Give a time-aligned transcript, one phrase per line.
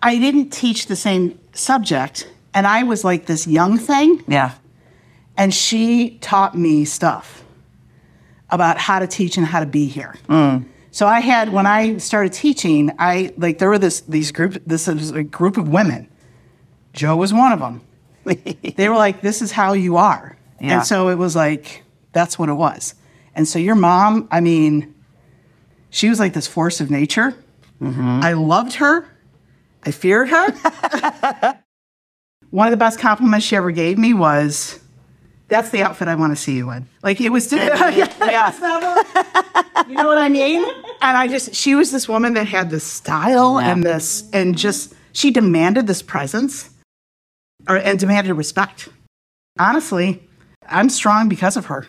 [0.00, 4.52] I didn't teach the same subject, and I was like this young thing, Yeah.
[5.36, 7.42] and she taught me stuff
[8.50, 10.14] about how to teach and how to be here.
[10.28, 10.64] Mm.
[10.90, 14.86] So I had when I started teaching, I like there were this these group this
[14.86, 16.08] was a group of women.
[16.92, 17.82] Joe was one of them.
[18.76, 20.78] they were like, "This is how you are," Yeah.
[20.78, 22.94] and so it was like that's what it was.
[23.34, 24.94] And so your mom, I mean,
[25.90, 27.34] she was like this force of nature.
[27.80, 28.20] Mm-hmm.
[28.24, 29.06] I loved her.
[29.88, 30.46] I feared her.
[32.50, 34.78] One of the best compliments she ever gave me was,
[35.48, 38.52] "That's the outfit I want to see you in." Like it was, yeah.
[39.88, 40.62] you know what I mean?
[41.00, 43.72] And I just, she was this woman that had this style Yeah.
[43.72, 46.68] and this, and just she demanded this presence,
[47.66, 48.90] or and demanded respect.
[49.58, 50.22] Honestly,
[50.68, 51.86] I'm strong because of her.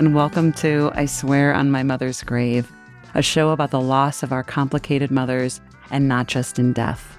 [0.00, 2.72] And welcome to I Swear on My Mother's Grave,
[3.14, 7.18] a show about the loss of our complicated mothers and not just in death.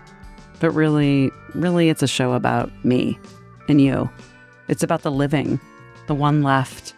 [0.60, 3.20] But really, really, it's a show about me
[3.70, 4.10] and you.
[4.68, 5.60] It's about the living,
[6.08, 6.96] the one left,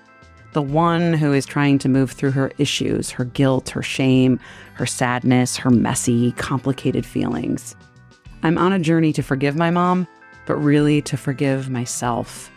[0.53, 4.39] the one who is trying to move through her issues, her guilt, her shame,
[4.75, 7.75] her sadness, her messy, complicated feelings.
[8.41, 10.07] I'm on a journey to forgive my mom,
[10.45, 12.49] but really to forgive myself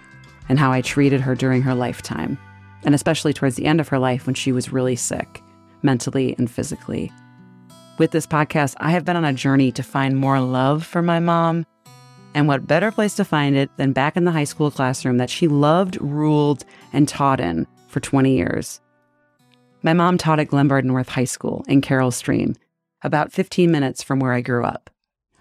[0.48, 2.38] and how I treated her during her lifetime,
[2.87, 5.42] and especially towards the end of her life when she was really sick,
[5.83, 7.12] mentally and physically.
[7.98, 11.19] With this podcast, I have been on a journey to find more love for my
[11.19, 11.67] mom.
[12.34, 15.31] And what better place to find it than back in the high school classroom that
[15.31, 18.81] she loved, ruled, and taught in for 20 years?
[19.83, 22.55] My mom taught at Glenbard North High School in Carol Stream,
[23.03, 24.91] about 15 minutes from where I grew up.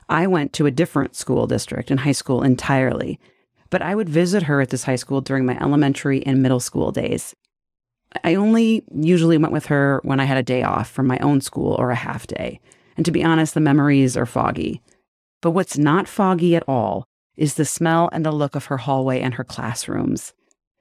[0.07, 3.19] I went to a different school district and high school entirely,
[3.69, 6.91] but I would visit her at this high school during my elementary and middle school
[6.91, 7.35] days.
[8.23, 11.41] I only usually went with her when I had a day off from my own
[11.41, 12.59] school or a half day.
[12.97, 14.81] And to be honest, the memories are foggy.
[15.41, 17.05] But what's not foggy at all
[17.35, 20.33] is the smell and the look of her hallway and her classrooms.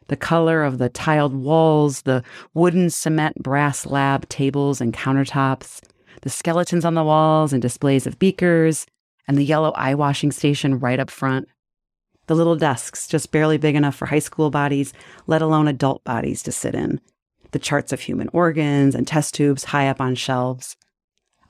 [0.09, 5.81] The color of the tiled walls, the wooden cement brass lab tables and countertops,
[6.23, 8.87] the skeletons on the walls and displays of beakers,
[9.27, 11.49] and the yellow eye washing station right up front
[12.27, 14.93] the little desks just barely big enough for high school bodies,
[15.27, 17.00] let alone adult bodies to sit in,
[17.54, 20.76] the charts of human organs and test tubes high up on shelves.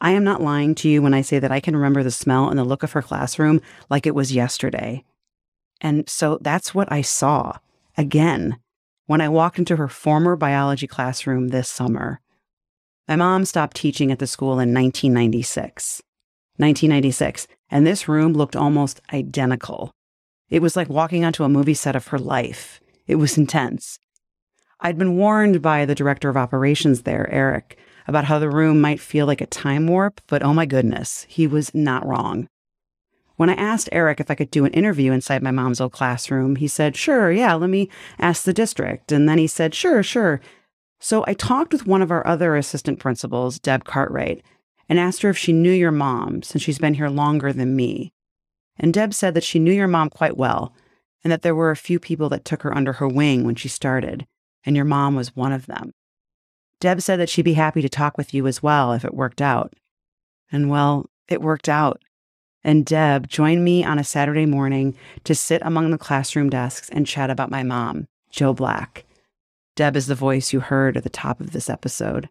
[0.01, 2.49] I am not lying to you when I say that I can remember the smell
[2.51, 5.03] and the look of her classroom like it was yesterday.
[5.81, 7.57] And so that's what I saw
[7.97, 8.59] again
[9.07, 12.21] when I walked into her former biology classroom this summer.
[13.09, 16.03] My mom stopped teaching at the school in 1996.
[16.57, 19.91] 1996, and this room looked almost identical.
[20.51, 22.81] It was like walking onto a movie set of her life.
[23.07, 23.99] It was intense.
[24.81, 29.01] I'd been warned by the director of operations there, Eric, about how the room might
[29.01, 32.49] feel like a time warp, but oh my goodness, he was not wrong.
[33.37, 36.57] When I asked Eric if I could do an interview inside my mom's old classroom,
[36.57, 39.11] he said, Sure, yeah, let me ask the district.
[39.11, 40.41] And then he said, Sure, sure.
[41.01, 44.43] So I talked with one of our other assistant principals, Deb Cartwright,
[44.89, 48.13] and asked her if she knew your mom, since she's been here longer than me.
[48.79, 50.73] And Deb said that she knew your mom quite well,
[51.23, 53.69] and that there were a few people that took her under her wing when she
[53.69, 54.27] started,
[54.65, 55.93] and your mom was one of them.
[56.81, 59.41] Deb said that she'd be happy to talk with you as well if it worked
[59.41, 59.73] out.
[60.53, 62.03] And well, it worked out.
[62.63, 64.95] And Deb joined me on a Saturday morning
[65.25, 69.05] to sit among the classroom desks and chat about my mom, Joe Black.
[69.77, 72.29] Deb is the voice you heard at the top of this episode.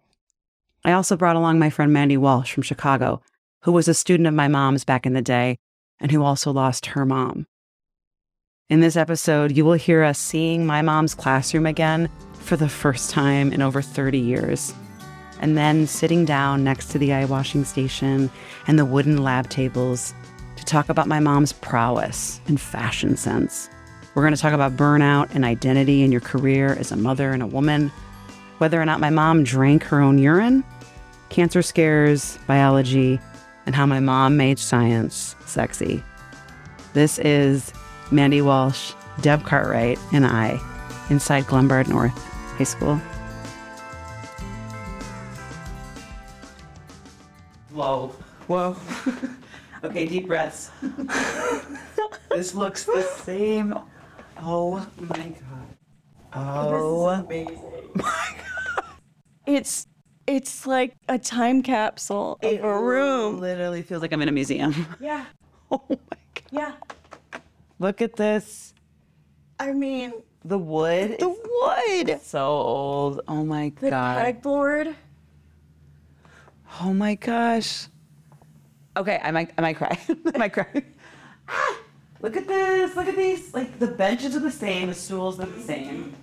[0.85, 3.21] I also brought along my friend Mandy Walsh from Chicago,
[3.63, 5.57] who was a student of my mom's back in the day
[5.99, 7.47] and who also lost her mom.
[8.69, 12.09] In this episode, you will hear us seeing my mom's classroom again
[12.39, 14.73] for the first time in over 30 years,
[15.41, 18.31] and then sitting down next to the eye washing station
[18.65, 20.13] and the wooden lab tables
[20.55, 23.69] to talk about my mom's prowess and fashion sense.
[24.15, 27.43] We're going to talk about burnout and identity in your career as a mother and
[27.43, 27.91] a woman,
[28.59, 30.63] whether or not my mom drank her own urine,
[31.27, 33.19] cancer scares, biology,
[33.65, 36.01] and how my mom made science sexy.
[36.93, 37.73] This is
[38.11, 40.59] Mandy Walsh, Deb Cartwright, and I
[41.09, 42.17] inside Glenbard North
[42.57, 42.99] High School.
[47.71, 48.07] Whoa.
[48.47, 48.75] Whoa.
[49.83, 50.69] okay, deep breaths.
[52.29, 53.73] this looks the same.
[54.39, 55.67] Oh my god.
[56.35, 57.61] Oh amazing.
[57.95, 58.03] my
[58.75, 58.85] god.
[59.45, 59.87] It's
[60.27, 63.39] It's like a time capsule of a room.
[63.39, 64.73] Literally feels like I'm in a museum.
[64.99, 65.25] Yeah.
[65.71, 65.95] oh my
[66.35, 66.43] god.
[66.51, 66.71] Yeah.
[67.79, 68.73] Look at this.
[69.59, 70.13] I mean,
[70.45, 71.17] The wood.
[71.19, 73.21] the wood, so old.
[73.27, 74.17] Oh my the god.
[74.41, 74.95] pegboard.
[76.81, 77.87] Oh my gosh.
[78.97, 79.97] Okay, I might I might cry.
[80.33, 80.83] I might cry.
[81.47, 81.77] Ah,
[82.21, 82.95] look at this.
[82.95, 83.53] Look at these.
[83.53, 86.13] Like the benches are the same, the stools are the same.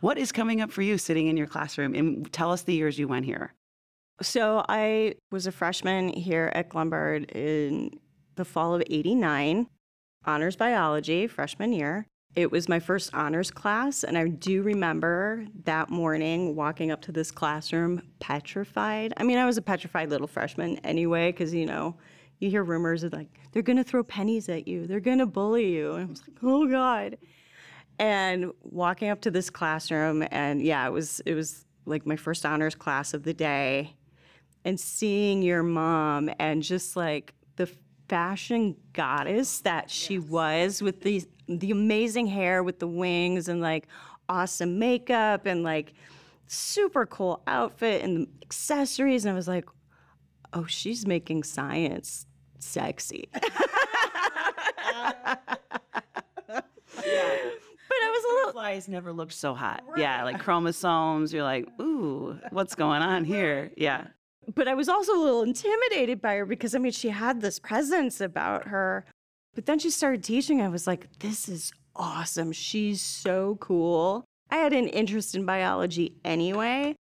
[0.00, 1.94] What is coming up for you sitting in your classroom?
[1.94, 3.54] And tell us the years you went here.
[4.22, 7.90] So I was a freshman here at Glenbard in
[8.36, 9.68] the fall of 89,
[10.24, 12.06] honors biology, freshman year.
[12.34, 17.12] It was my first honors class, and I do remember that morning walking up to
[17.12, 19.14] this classroom petrified.
[19.16, 21.96] I mean, I was a petrified little freshman anyway, because, you know,
[22.38, 25.26] you hear rumors of like, they're going to throw pennies at you, they're going to
[25.26, 25.94] bully you.
[25.94, 27.16] And I was like, oh God.
[27.98, 32.44] And walking up to this classroom, and yeah, it was, it was like my first
[32.44, 33.94] honors class of the day
[34.66, 37.32] and seeing your mom and just like
[38.08, 43.86] fashion goddess that she was with the the amazing hair with the wings and like
[44.28, 45.94] awesome makeup and like
[46.46, 49.66] super cool outfit and accessories and I was like
[50.52, 52.26] oh she's making science
[52.58, 53.42] sexy but
[58.02, 59.82] I was a little Flies never looked so hot.
[59.96, 61.32] Yeah, like chromosomes.
[61.32, 63.72] You're like, ooh, what's going on here?
[63.76, 64.06] Yeah.
[64.54, 67.58] But I was also a little intimidated by her because I mean she had this
[67.58, 69.04] presence about her.
[69.54, 70.60] But then she started teaching.
[70.60, 72.52] I was like, this is awesome.
[72.52, 74.24] She's so cool.
[74.50, 76.94] I had an interest in biology anyway,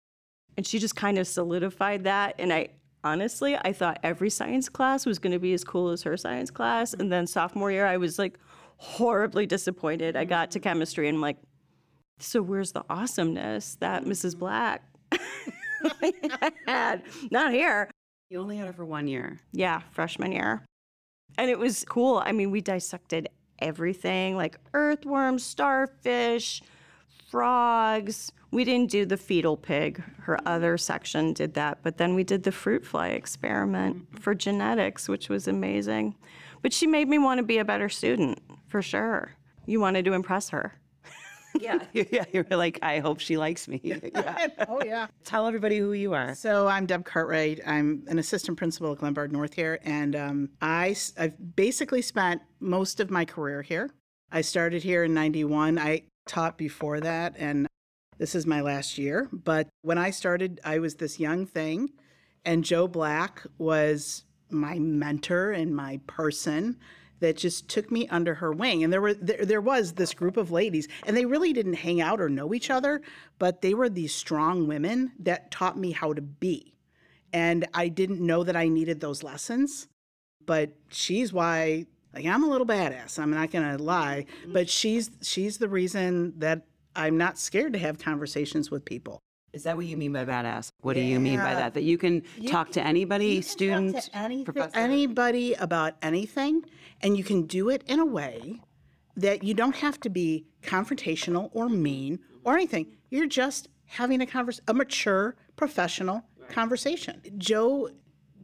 [0.57, 2.35] and she just kind of solidified that.
[2.39, 2.69] And I
[3.03, 6.51] honestly, I thought every science class was going to be as cool as her science
[6.51, 6.95] class.
[6.95, 8.39] And then sophomore year, I was like
[8.77, 10.17] horribly disappointed.
[10.17, 10.69] I got to mm-hmm.
[10.69, 11.39] chemistry and I'm like,
[12.19, 14.31] so where's the awesomeness that Mrs.
[14.31, 14.39] Mm-hmm.
[14.39, 14.83] Black
[16.67, 17.03] had?
[17.31, 17.91] Not here.
[18.31, 19.39] You only had it for one year.
[19.53, 20.65] Yeah, freshman year.
[21.39, 22.23] And it was cool.
[22.25, 26.63] I mean, we dissected everything like earthworms, starfish,
[27.31, 28.33] frogs.
[28.51, 30.03] We didn't do the fetal pig.
[30.21, 31.79] Her other section did that.
[31.83, 34.17] But then we did the fruit fly experiment mm-hmm.
[34.19, 36.17] for genetics, which was amazing.
[36.61, 39.33] But she made me want to be a better student, for sure.
[39.67, 40.75] You wanted to impress her.
[41.59, 41.79] Yeah.
[41.93, 42.25] yeah.
[42.33, 43.81] You're like, I hope she likes me.
[44.13, 44.49] Yeah.
[44.69, 45.07] Oh, yeah.
[45.25, 46.35] Tell everybody who you are.
[46.35, 47.61] So I'm Deb Cartwright.
[47.67, 53.01] I'm an assistant principal at Glenbard North here, and um, I, have basically spent most
[53.01, 53.91] of my career here.
[54.31, 55.79] I started here in 91.
[55.79, 57.67] I taught before that, and
[58.19, 59.29] this is my last year.
[59.33, 61.91] But when I started, I was this young thing,
[62.45, 66.77] and Joe Black was my mentor and my person
[67.23, 68.85] that just took me under her wing.
[68.85, 72.01] And there were there, there was this group of ladies, and they really didn't hang
[72.01, 73.01] out or know each other,
[73.39, 76.75] but they were these strong women that taught me how to be.
[77.33, 79.89] And I didn't know that I needed those lessons,
[80.45, 83.19] but she's why like I'm a little badass.
[83.19, 87.99] I'm not gonna lie, but she's she's the reason that I'm not scared to have
[87.99, 89.21] conversations with people.
[89.53, 90.73] Is that what you mean by badass?
[90.81, 91.75] What do you mean by that?
[91.75, 94.79] That you can talk to anybody, student, to anything, professor?
[94.79, 96.63] anybody about anything,
[97.03, 98.63] and you can do it in a way
[99.15, 102.97] that you don't have to be confrontational or mean or anything.
[103.11, 107.21] You're just having a convers a mature, professional conversation.
[107.37, 107.91] Joe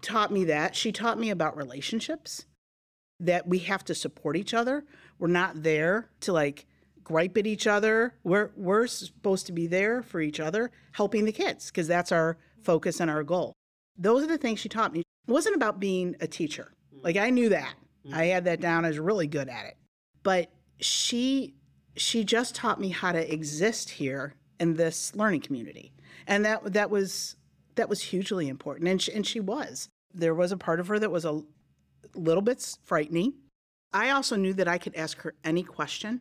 [0.02, 0.76] taught me that.
[0.76, 2.44] She taught me about relationships,
[3.18, 4.84] that we have to support each other.
[5.18, 6.66] We're not there to like
[7.08, 8.14] gripe at each other.
[8.22, 12.36] We're we're supposed to be there for each other, helping the kids because that's our
[12.62, 13.54] focus and our goal.
[13.96, 15.00] Those are the things she taught me.
[15.00, 16.72] It wasn't about being a teacher.
[17.02, 17.74] Like I knew that.
[18.06, 18.14] Mm-hmm.
[18.14, 18.84] I had that down.
[18.84, 19.76] I was really good at it.
[20.22, 21.54] But she
[21.96, 25.92] she just taught me how to exist here in this learning community.
[26.26, 27.36] And that that was
[27.76, 28.88] that was hugely important.
[28.88, 29.88] And she, and she was.
[30.12, 31.42] There was a part of her that was a
[32.14, 33.34] little bit frightening.
[33.92, 36.20] I also knew that I could ask her any question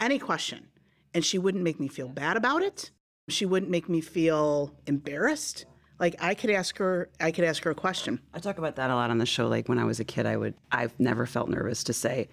[0.00, 0.68] any question.
[1.14, 2.90] And she wouldn't make me feel bad about it.
[3.28, 5.66] She wouldn't make me feel embarrassed.
[5.98, 8.20] Like I could ask her, I could ask her a question.
[8.32, 9.48] I talk about that a lot on the show.
[9.48, 12.28] Like when I was a kid, I would, I've never felt nervous to say,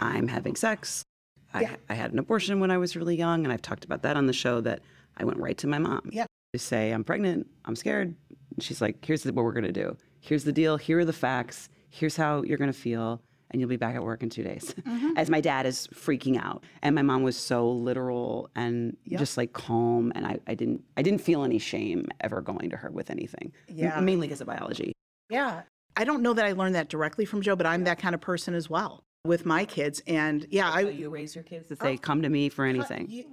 [0.00, 1.04] I'm having sex.
[1.52, 3.44] I, I had an abortion when I was really young.
[3.44, 4.80] And I've talked about that on the show that
[5.16, 6.10] I went right to my mom.
[6.12, 6.26] Yeah.
[6.54, 8.14] To say, I'm pregnant, I'm scared.
[8.54, 9.96] And she's like, here's what we're going to do.
[10.20, 10.76] Here's the deal.
[10.76, 11.68] Here are the facts.
[11.90, 13.20] Here's how you're going to feel
[13.54, 14.74] and you'll be back at work in two days.
[14.84, 15.16] Mm-hmm.
[15.16, 16.64] As my dad is freaking out.
[16.82, 20.12] And my mom was so literal and just like calm.
[20.16, 23.52] And I, I didn't I didn't feel any shame ever going to her with anything.
[23.68, 24.00] M- Yeah.
[24.00, 24.92] mainly because of biology.
[25.30, 25.62] Yeah.
[25.96, 28.20] I don't know that I learned that directly from Joe, but I'm that kind of
[28.20, 30.02] person as well with my kids.
[30.08, 31.98] And yeah, I you raise your kids to say, oh.
[31.98, 33.08] come to me for anything.
[33.08, 33.24] you,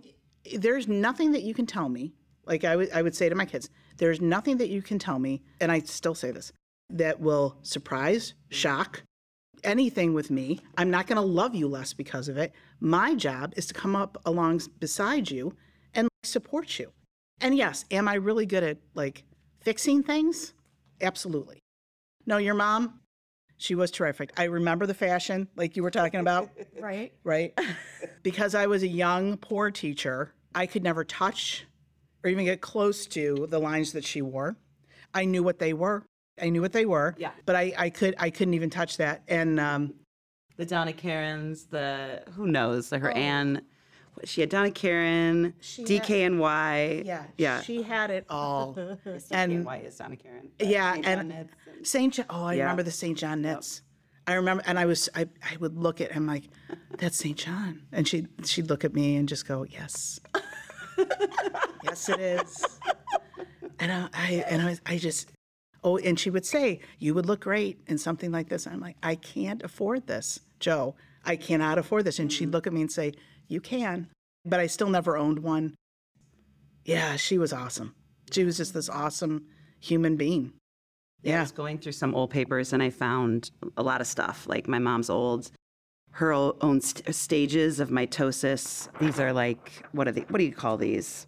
[0.60, 2.13] there's nothing that you can tell me
[2.46, 5.20] Like I would, I would say to my kids, there's nothing that you can tell
[5.20, 6.51] me, and I still say this,
[6.90, 9.04] that will surprise, shock,
[9.63, 10.60] anything with me.
[10.77, 12.53] I'm not going to love you less because of it.
[12.80, 15.56] My job is to come up along beside you
[15.94, 16.91] and support you.
[17.39, 19.24] And yes, am I really good at like
[19.60, 20.53] fixing things?
[21.01, 21.60] Absolutely.
[22.25, 23.00] No, your mom,
[23.58, 24.32] she was terrific.
[24.38, 26.50] I remember the fashion like you were talking about,
[26.80, 27.13] Right.
[27.24, 27.58] right?
[28.24, 31.65] because I was a young, poor teacher, I could never touch
[32.24, 34.56] or even get close to the lines that she wore.
[35.13, 36.03] I knew what they were.
[36.42, 37.16] I knew what they were.
[37.18, 37.32] Yeah.
[37.46, 39.24] But I, I could I couldn't even touch that.
[39.28, 39.94] And um,
[40.58, 43.62] The Donna Karans, the who knows, the her Anne.
[44.26, 47.06] She had Donna Karan, DKNY.
[47.06, 47.62] yeah, yeah.
[47.62, 48.76] she had it all.
[49.32, 50.50] and DKNY is Donna Karan.
[50.60, 51.04] yeah, St.
[51.06, 51.50] John and
[51.88, 52.26] Saint John.
[52.30, 52.64] Oh, I Yeah.
[52.64, 53.82] remember the Saint John knits.
[54.28, 56.44] I remember, and I was I, I would look at him like,
[57.00, 60.20] "That's Saint John," and she she'd look at me and just go, "Yes,
[61.84, 62.66] yes, it is."
[63.80, 65.32] And I, I and I, was, I just
[65.84, 68.82] oh, and she would say, "You would look great in something like this." And I'm
[68.82, 70.96] like, "I can't afford this, Joe.
[71.26, 72.54] I cannot afford this." And she'd mm-hmm.
[72.54, 73.14] look at me and say,
[73.48, 74.08] "You can,"
[74.46, 75.76] but I still never owned one.
[76.84, 77.96] Yeah, she was awesome.
[78.32, 79.46] She was just this awesome
[79.80, 80.54] human being.
[81.24, 81.42] I Yeah.
[81.42, 84.80] was going through some old papers and I found a lot of stuff, like my
[84.80, 85.52] mom's old,
[86.14, 88.88] her own st- stages of mitosis.
[89.00, 91.28] These are like, what are the, what do you call these?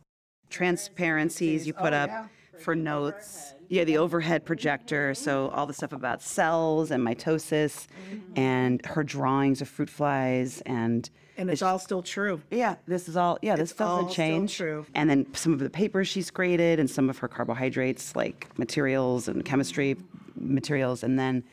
[0.50, 2.30] Transparencies you put oh, up
[2.60, 3.53] for notes.
[3.70, 5.14] Yeah, the overhead projector.
[5.14, 7.88] So all the stuff about cells and mitosis
[8.36, 12.42] and her drawings of fruit flies and And it's all still true.
[12.52, 13.40] yeah, this is all.
[13.42, 14.58] Yeah, this It's all doesn't still change.
[14.58, 14.86] true.
[14.94, 19.28] And then some of the papers she's graded, and some of her carbohydrates, like materials
[19.28, 19.96] and chemistry
[20.36, 21.04] materials.
[21.04, 21.44] And then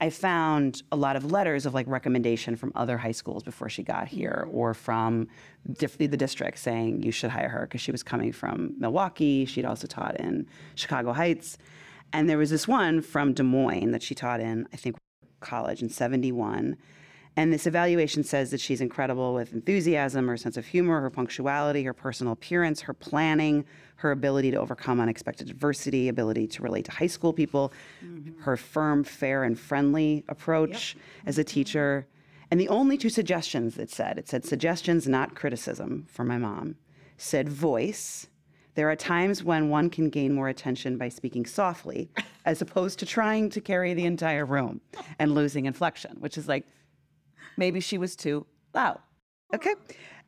[0.00, 3.82] I found a lot of letters of like recommendation from other high schools before she
[3.82, 4.56] got here, mm-hmm.
[4.56, 5.28] or from
[5.78, 9.44] diff- the district saying you should hire her because she was coming from Milwaukee.
[9.44, 11.58] She'd also taught in Chicago Heights,
[12.12, 14.96] and there was this one from Des Moines that she taught in, I think,
[15.40, 16.76] college in '71.
[17.36, 21.84] And this evaluation says that she's incredible with enthusiasm, her sense of humor, her punctuality,
[21.84, 23.64] her personal appearance, her planning,
[24.00, 27.70] her ability to overcome unexpected adversity, ability to relate to high school people,
[28.02, 28.40] mm-hmm.
[28.40, 32.06] her firm, fair, and friendly approach as a teacher.
[32.50, 36.76] And the only two suggestions it said, it said suggestions, not criticism, for my mom,
[37.18, 38.26] said voice.
[38.74, 42.08] There are times when one can gain more attention by speaking softly
[42.46, 44.80] as opposed to trying to carry the entire room
[45.18, 46.66] and losing inflection, which is like,
[47.58, 48.98] maybe she was too loud.
[49.54, 49.74] Okay.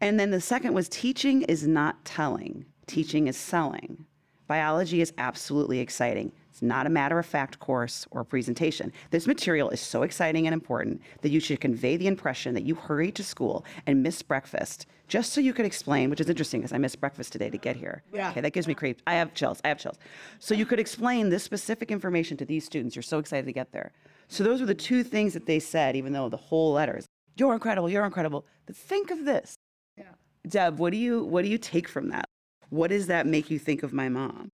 [0.02, 4.04] And then the second was teaching is not telling, teaching is selling.
[4.46, 6.32] Biology is absolutely exciting.
[6.50, 8.92] It's not a matter of fact course or presentation.
[9.10, 12.74] This material is so exciting and important that you should convey the impression that you
[12.74, 16.72] hurried to school and missed breakfast just so you could explain, which is interesting because
[16.72, 18.02] I missed breakfast today to get here.
[18.12, 18.30] Yeah.
[18.30, 19.02] Okay, that gives me creeps.
[19.06, 19.60] I have chills.
[19.64, 19.98] I have chills.
[20.38, 22.94] So you could explain this specific information to these students.
[22.94, 23.92] You're so excited to get there.
[24.28, 27.06] So those were the two things that they said, even though the whole letter is,
[27.36, 28.44] you're incredible, you're incredible.
[28.66, 29.56] But think of this.
[29.96, 30.04] Yeah.
[30.46, 32.28] Deb, what do you what do you take from that?
[32.72, 34.50] What does that make you think of my mom?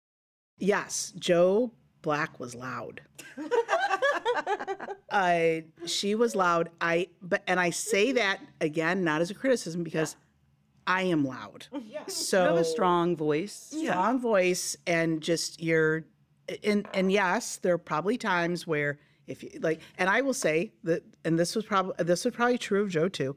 [0.58, 1.72] Yes, Joe
[2.02, 3.02] Black was loud.
[5.12, 6.70] I she was loud.
[6.82, 10.16] I but and I say that again not as a criticism because
[10.88, 11.68] I am loud.
[11.86, 12.08] Yeah.
[12.08, 13.54] So You have a strong voice.
[13.72, 16.04] strong voice and just your
[16.64, 18.98] and and yes, there are probably times where
[19.28, 22.58] if you like and I will say that and this was probably this was probably
[22.58, 23.36] true of Joe too.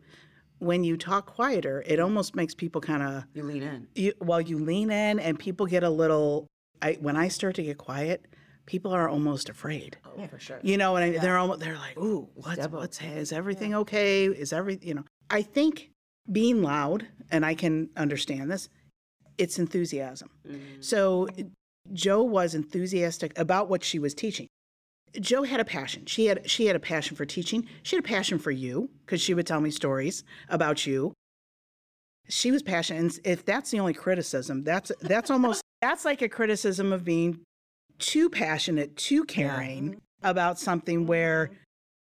[0.60, 3.88] When you talk quieter, it almost makes people kind of You lean in.
[3.94, 6.46] you, well, you lean in and people get a little.
[6.80, 8.26] I when I start to get quiet,
[8.66, 9.96] people are almost afraid.
[10.04, 10.60] Oh, for sure.
[10.62, 14.26] You know, and I, they're almost they're like, "Ooh, what's what's is everything okay?
[14.26, 15.90] Is every you know?" I think
[16.30, 18.68] being loud, and I can understand this.
[19.38, 20.30] It's enthusiasm.
[20.46, 20.84] Mm.
[20.84, 21.26] So
[21.92, 24.48] Joe was enthusiastic about what she was teaching.
[25.18, 26.06] Joe had a passion.
[26.06, 27.66] She had she had a passion for teaching.
[27.82, 31.12] She had a passion for you because she would tell me stories about you.
[32.28, 33.00] She was passionate.
[33.00, 37.40] And if that's the only criticism, that's that's almost that's like a criticism of being
[37.98, 41.54] too passionate, too caring about something where mm-hmm.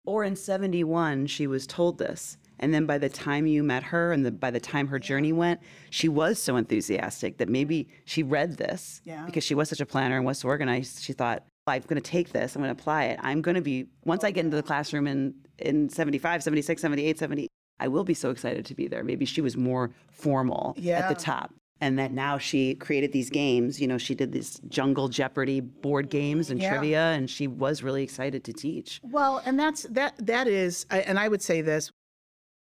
[0.06, 2.38] Or in 71, she was told this.
[2.60, 5.34] And then by the time you met her and the, by the time her journey
[5.34, 5.60] went,
[5.90, 9.26] she was so enthusiastic that maybe she read this Yeah.
[9.26, 11.04] because she was such a planner and was so organized.
[11.04, 13.20] She thought, I'm going to take this, I'm going to apply it.
[13.22, 17.20] I'm going to be, once I get into the classroom in, in 75, 76, 78,
[17.20, 17.48] 70,
[17.80, 19.04] I will be so excited to be there.
[19.04, 21.54] Maybe she was more formal at the top.
[21.82, 23.82] And that now she created these games.
[23.82, 26.70] You know, she did these Jungle Jeopardy board games and Yeah.
[26.70, 29.02] trivia, and she was really excited to teach.
[29.04, 31.92] Well, and that's that that is I- and I would say this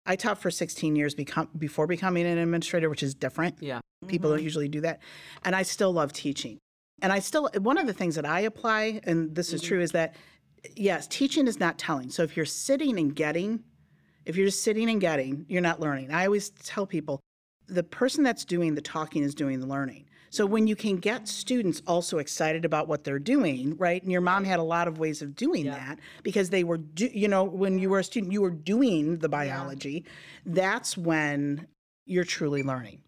[0.05, 3.57] I taught for 16 years become, before becoming an administrator, which is different.
[3.61, 3.81] Yeah.
[4.07, 4.45] People don't mm-hmm.
[4.45, 5.01] usually do that.
[5.45, 6.59] And I still love teaching.
[7.03, 9.69] And I still, one of the things that I apply, and this is mm-hmm.
[9.69, 10.15] true, is that
[10.75, 12.11] yes, teaching is not telling.
[12.11, 13.63] So if you're sitting and getting,
[14.25, 16.11] if you're just sitting and getting, you're not learning.
[16.11, 17.21] I always tell people
[17.69, 20.09] the person that's doing the talking is doing the learning.
[20.31, 24.03] So when you can get students also excited about what they're doing, right?
[24.03, 27.07] And your mom had a lot of ways of doing that because they were, do,
[27.07, 30.05] you know, when you were a student, you were doing the biology.
[30.45, 31.67] That's when
[32.05, 33.01] you're truly learning.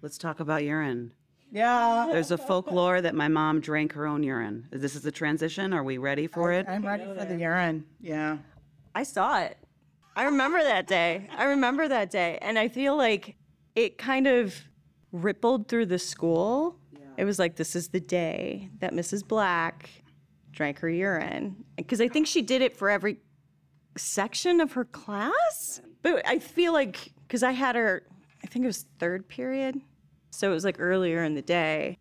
[0.00, 1.12] Let's talk about urine.
[1.52, 2.08] Yeah.
[2.10, 4.66] There's a folklore that my mom drank her own urine.
[4.70, 5.74] This is the transition.
[5.74, 6.66] Are we ready for it?
[6.66, 7.84] I'm ready for the urine.
[8.00, 8.38] Yeah.
[8.94, 9.58] I saw it.
[10.16, 11.28] I remember that day.
[11.36, 12.38] I remember that day.
[12.40, 13.36] And I feel like
[13.76, 14.54] it kind of
[15.12, 16.78] rippled through the school.
[16.92, 17.00] Yeah.
[17.18, 19.26] It was like, this is the day that Mrs.
[19.26, 19.90] Black
[20.52, 21.64] drank her urine.
[21.76, 23.18] Because I think she did it for every
[23.98, 25.82] section of her class.
[26.00, 28.04] But I feel like, because I had her,
[28.42, 29.80] I think it was third period.
[30.32, 31.98] So it was like earlier in the day.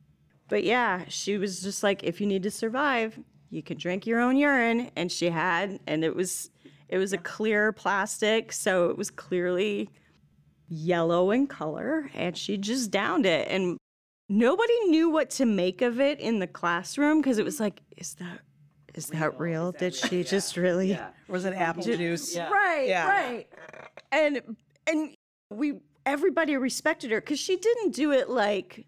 [0.48, 3.20] But yeah, she was just like, if you need to survive,
[3.50, 4.90] you can drink your own urine.
[4.96, 6.50] And she had, and it was,
[6.90, 9.90] it was a clear plastic, so it was clearly
[10.68, 13.48] yellow in color, and she just downed it.
[13.50, 13.78] And
[14.30, 18.14] nobody knew what to make of it in the classroom because it was like, is
[18.16, 18.40] that,
[18.94, 19.72] is that real?
[19.72, 20.98] Did she just really?
[21.28, 22.36] Was it apple juice?
[22.38, 23.08] Right, Yeah.
[23.08, 23.48] right.
[24.12, 24.42] And
[24.88, 25.16] and
[25.50, 28.86] we everybody respected her because she didn't do it like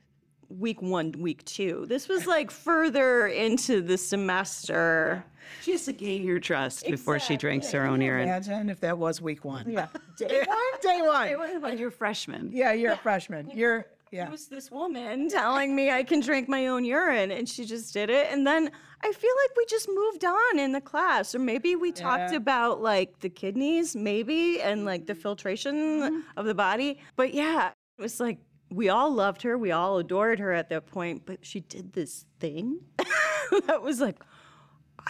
[0.50, 1.86] week one, week two.
[1.88, 5.24] This was like further into the semester.
[5.62, 8.28] She has to gain your trust before she drinks her own urine.
[8.28, 9.70] Imagine if that was week one.
[9.70, 9.88] Yeah.
[10.18, 10.58] Day one?
[10.82, 11.62] Day one.
[11.62, 12.50] But you're a freshman.
[12.54, 13.52] Yeah, you're a freshman.
[13.54, 14.26] You're, yeah.
[14.26, 17.94] It was this woman telling me I can drink my own urine, and she just
[17.94, 18.28] did it.
[18.32, 18.70] And then
[19.02, 22.38] I feel like we just moved on in the class, or maybe we talked Yeah.
[22.38, 26.20] about like the kidneys, maybe, and like the filtration mm-hmm.
[26.38, 27.00] of the body.
[27.16, 28.38] But yeah, it was like
[28.70, 32.26] we all loved her, we all adored her at that point, but she did this
[32.40, 32.80] thing
[33.68, 34.20] that was like,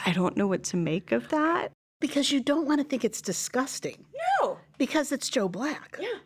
[0.05, 1.71] I don't know what to make of that.
[1.99, 4.05] Because you don't want to think it's disgusting.
[4.41, 4.57] No.
[4.77, 5.97] Because it's Joe Black.
[6.01, 6.19] Yeah.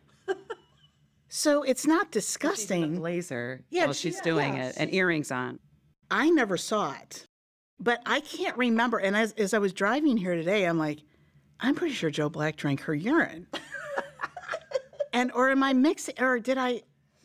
[1.29, 2.95] So it's not disgusting.
[2.95, 4.75] Blazer Yeah, while she- she's doing yes.
[4.75, 5.59] it and earrings on.
[6.09, 7.25] I never saw it,
[7.79, 8.97] but I can't remember.
[8.97, 10.99] And as, as I was driving here today, I'm like,
[11.59, 13.47] I'm pretty sure Joe Black drank her urine.
[15.13, 16.15] and or am I mixing?
[16.19, 16.81] Or did I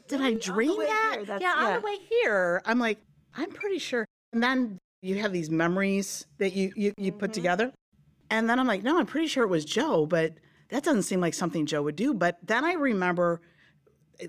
[0.09, 1.19] did I dream that?
[1.27, 2.99] that's- yeah, on the way here, I'm like,
[3.37, 4.05] I'm pretty sure.
[4.33, 7.35] And then you have these memories that you you, you put mm-hmm.
[7.35, 7.73] together,
[8.31, 10.35] and then I'm like, no, I'm pretty sure it was Joe, but
[10.71, 12.15] that doesn't seem like something Joe would do.
[12.15, 13.43] But then I remember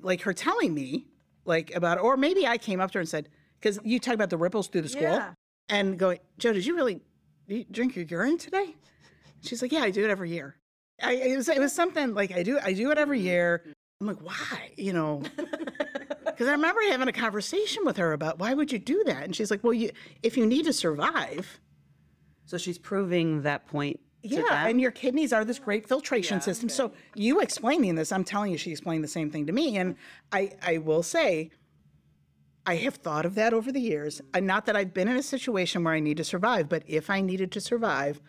[0.01, 1.05] like her telling me
[1.45, 4.29] like about or maybe I came up to her and said because you talk about
[4.29, 5.33] the ripples through the school Yeah.
[5.69, 7.01] and going Joe did you really
[7.47, 8.75] you drink your urine today?
[9.41, 10.55] She's like yeah I do it every year.
[11.01, 13.63] I it was it was something like I do I do it every year.
[14.01, 14.71] I'm like why?
[14.77, 15.21] You know?
[16.25, 19.23] Because I remember having a conversation with her about why would you do that?
[19.23, 19.91] And she's like well you
[20.23, 21.59] if you need to survive.
[22.45, 23.99] So she's proving that point.
[24.23, 24.67] To yeah, them.
[24.67, 26.69] and your kidneys are this great filtration system.
[26.69, 29.77] So you explaining this, I'm telling you, she explained the same thing to me.
[29.77, 29.95] And
[30.31, 31.51] I, I will say,
[32.65, 34.21] I have thought of that over the years.
[34.33, 37.09] And not that I've been in a situation where I need to survive, but if
[37.09, 38.21] I needed to survive,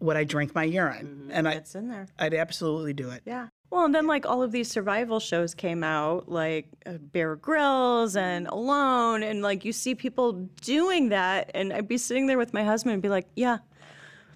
[0.00, 1.30] would I drink my urine?
[1.32, 2.06] And I, It's in there.
[2.18, 3.22] I'd absolutely do it.
[3.24, 3.48] Yeah.
[3.70, 8.16] Well, and then like all of these survival shows came out, like uh, Bear Grylls
[8.16, 12.52] and Alone, and like you see people doing that, and I'd be sitting there with
[12.52, 13.58] my husband and be like, "Yeah,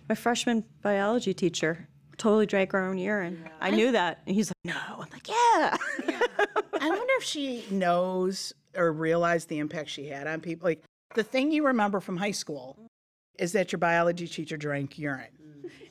[0.09, 3.49] my freshman biology teacher totally drank her own urine.
[3.61, 5.77] I knew that." And he's like, "No." I'm like, "Yeah."
[6.81, 10.69] I wonder if she knows or realized the impact she had on people.
[10.69, 12.77] Like the thing you remember from high school
[13.39, 15.29] is that your biology teacher drank urine.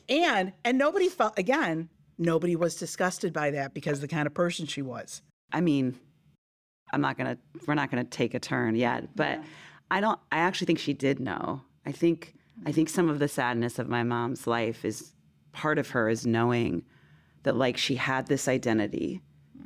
[0.08, 4.34] And and nobody felt again, nobody was disgusted by that because of the kind of
[4.34, 5.22] person she was.
[5.52, 5.98] I mean,
[6.92, 7.38] I'm not gonna.
[7.66, 9.40] We're not gonna take a turn yet, but
[9.90, 10.18] I don't.
[10.30, 11.62] I actually think she did know.
[11.86, 12.33] I think.
[12.66, 15.12] I think some of the sadness of my mom's life is
[15.52, 16.84] part of her is knowing
[17.42, 19.20] that like she had this identity,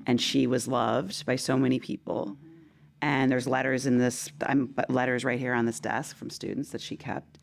[0.07, 2.37] and she was loved by so many people.
[3.01, 4.31] And there's letters in this.
[4.43, 7.39] I'm letters right here on this desk from students that she kept.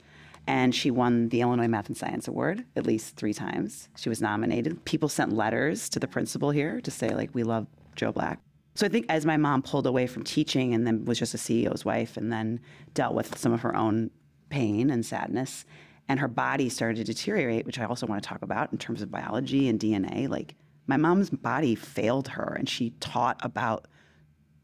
[0.48, 3.90] And she won the Illinois Math and Science Award at least three times.
[3.96, 4.84] She was nominated.
[4.86, 8.40] People sent letters to the principal here to say, like, we love Joe Black.
[8.76, 11.38] So I think as my mom pulled away from teaching and then was just a
[11.38, 12.60] CEO's wife and then
[12.94, 14.12] dealt with some of her own
[14.50, 15.66] pain and sadness,
[16.08, 19.02] and her body started to deteriorate, which I also want to talk about in terms
[19.02, 20.56] of biology and DNA, like,
[20.88, 23.88] my mom's body failed her and she taught about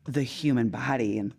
[0.06, 1.34] the human body and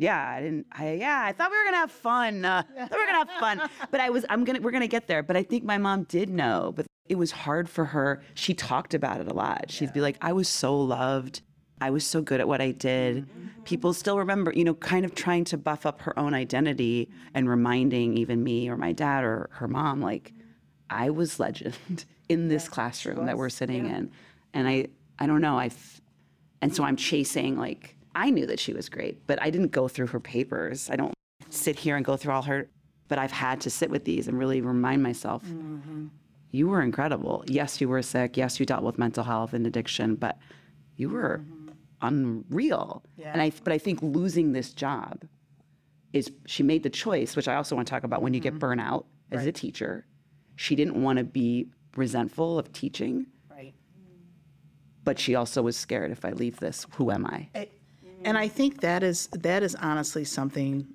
[0.00, 0.66] yeah, I didn't.
[0.70, 2.44] I yeah, I thought we were gonna have fun.
[2.44, 4.24] Uh, we were gonna have fun, but I was.
[4.30, 4.60] I'm gonna.
[4.60, 5.24] We're gonna get there.
[5.24, 6.72] But I think my mom did know.
[6.74, 8.22] But it was hard for her.
[8.34, 9.72] She talked about it a lot.
[9.72, 11.42] She'd be like, I was so loved.
[11.80, 13.28] I was so good at what I did.
[13.28, 13.62] Mm-hmm.
[13.64, 17.48] People still remember, you know, kind of trying to buff up her own identity and
[17.48, 20.32] reminding even me or my dad or her mom, like,
[20.90, 21.76] I was legend
[22.28, 24.10] in this classroom that we're sitting in.
[24.54, 24.86] And I,
[25.18, 25.70] I don't know, I,
[26.62, 29.86] and so I'm chasing, like, I knew that she was great, but I didn't go
[29.86, 30.88] through her papers.
[30.90, 31.14] I don't
[31.50, 32.68] sit here and go through all her,
[33.06, 36.06] but I've had to sit with these and really remind myself mm-hmm.
[36.50, 37.44] you were incredible.
[37.46, 38.36] Yes, you were sick.
[38.36, 40.38] Yes, you dealt with mental health and addiction, but
[40.96, 41.57] you were mm-hmm.
[42.02, 43.04] Unreal.
[43.32, 45.24] And I, but I think losing this job
[46.12, 48.54] is she made the choice, which I also want to talk about when you get
[48.54, 48.80] mm-hmm.
[48.80, 50.06] burnout as a teacher.
[50.56, 53.74] She didn't want to be resentful of teaching, Right.
[55.04, 57.48] but she also was scared if I leave this, who am I?
[58.24, 60.92] And I think that is that is honestly something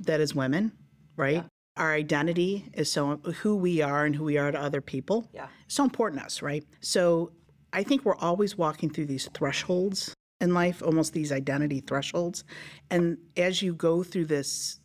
[0.00, 0.72] that is women,
[1.16, 1.44] right?
[1.76, 5.28] Our identity is so who we are and who we are to other people.
[5.32, 5.46] Yeah.
[5.68, 6.64] So important to us, right?
[6.80, 7.32] So
[7.72, 12.44] I think we're always walking through these thresholds in life, almost these identity thresholds.
[12.90, 14.80] And as you go through this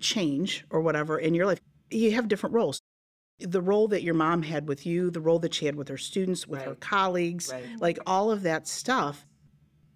[0.00, 2.80] change or whatever in your life, you have different roles.
[3.38, 5.98] The role that your mom had with you, the role that she had with her
[5.98, 9.26] students, with her colleagues, like all of that stuff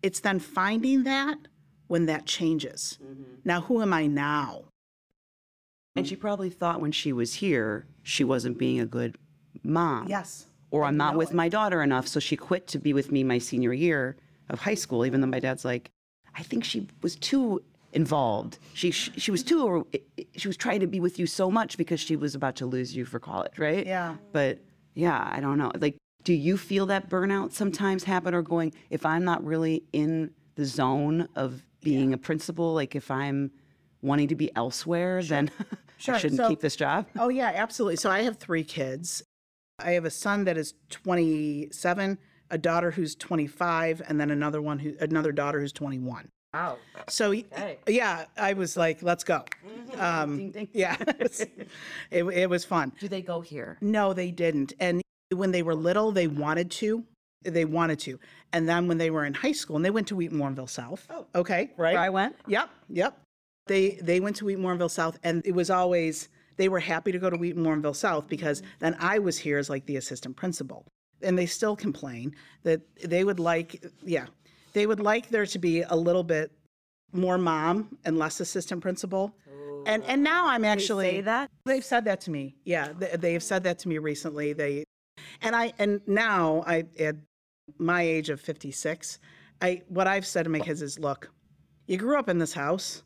[0.03, 1.37] it's then finding that
[1.87, 2.99] when that changes.
[3.03, 3.23] Mm-hmm.
[3.45, 4.65] Now, who am I now?
[5.97, 9.17] And she probably thought when she was here, she wasn't being a good
[9.65, 10.07] mom.
[10.07, 10.47] Yes.
[10.71, 12.07] Or I'm not with my daughter enough.
[12.07, 14.17] So she quit to be with me my senior year
[14.51, 15.91] of high school, even though my dad's like,
[16.35, 18.59] I think she was too involved.
[18.75, 19.87] She, she, she was too,
[20.37, 22.95] she was trying to be with you so much because she was about to lose
[22.95, 23.87] you for college, right?
[23.87, 24.17] Yeah.
[24.33, 24.59] But
[24.95, 25.73] yeah, I don't know.
[25.81, 30.31] Like, do you feel that burnout sometimes happen or going, if I'm not really in
[30.57, 33.51] the zone of being a principal, like if I'm
[34.03, 35.51] wanting to be elsewhere, then
[36.01, 36.15] Sure.
[36.15, 37.07] I shouldn't So- keep this job?
[37.19, 37.97] Oh, yeah, absolutely.
[37.97, 39.23] So I have three kids.
[39.81, 42.19] I have a son that is 27,
[42.51, 46.29] a daughter who's 25, and then another one who, another daughter who's 21.
[46.55, 46.79] Wow.
[47.09, 47.35] So
[47.87, 49.45] yeah, I was like, let's go.
[49.99, 51.41] Um, yeah, it, was,
[52.11, 52.93] it, it was fun.
[52.99, 53.77] Do they go here?
[53.81, 54.73] No, they didn't.
[54.81, 57.05] And when they were little, they wanted to.
[57.43, 58.19] They wanted to.
[58.53, 61.07] And then when they were in high school, and they went to Wheaton Warrenville South.
[61.11, 61.27] Oh.
[61.35, 61.95] Okay, right.
[61.95, 62.37] Where I went?
[62.47, 63.21] Yep, yep.
[63.67, 67.19] They they went to Wheaton Warrenville South, and it was always they were happy to
[67.19, 70.87] go to Wheaton Warrenville South because then I was here as like the assistant principal,
[71.23, 74.27] and they still complain that they would like, yeah,
[74.73, 76.53] they would like there to be a little bit
[77.13, 79.35] more mom and less assistant principal.
[79.87, 81.51] And and now I'm actually they say that?
[81.65, 82.57] they've said that to me.
[82.65, 84.53] Yeah, they, they've said that to me recently.
[84.53, 84.85] They
[85.41, 87.17] and I and now I at
[87.79, 89.19] my age of 56,
[89.63, 91.31] I what I've said to my kids is, look,
[91.87, 93.03] you grew up in this house.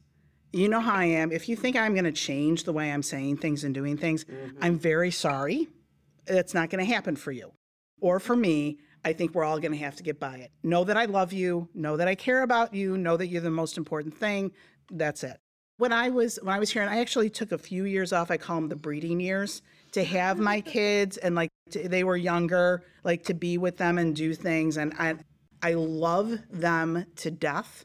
[0.53, 1.33] You know how I am.
[1.33, 4.25] If you think I'm going to change the way I'm saying things and doing things,
[4.27, 4.59] mm-hmm.
[4.61, 5.68] I'm very sorry.
[6.27, 7.53] That's not going to happen for you
[8.03, 8.79] or for me.
[9.05, 10.53] I think we're all going to have to get by it.
[10.62, 11.69] Know that I love you.
[11.75, 12.97] Know that I care about you.
[12.97, 14.53] Know that you're the most important thing.
[14.91, 15.38] That's it.
[15.79, 18.31] When I was when I was here, and I actually took a few years off.
[18.31, 19.62] I call them the breeding years
[19.93, 23.99] to have my kids and like to, they were younger, like to be with them
[23.99, 24.77] and do things.
[24.77, 25.17] And I
[25.62, 27.85] I love them to death.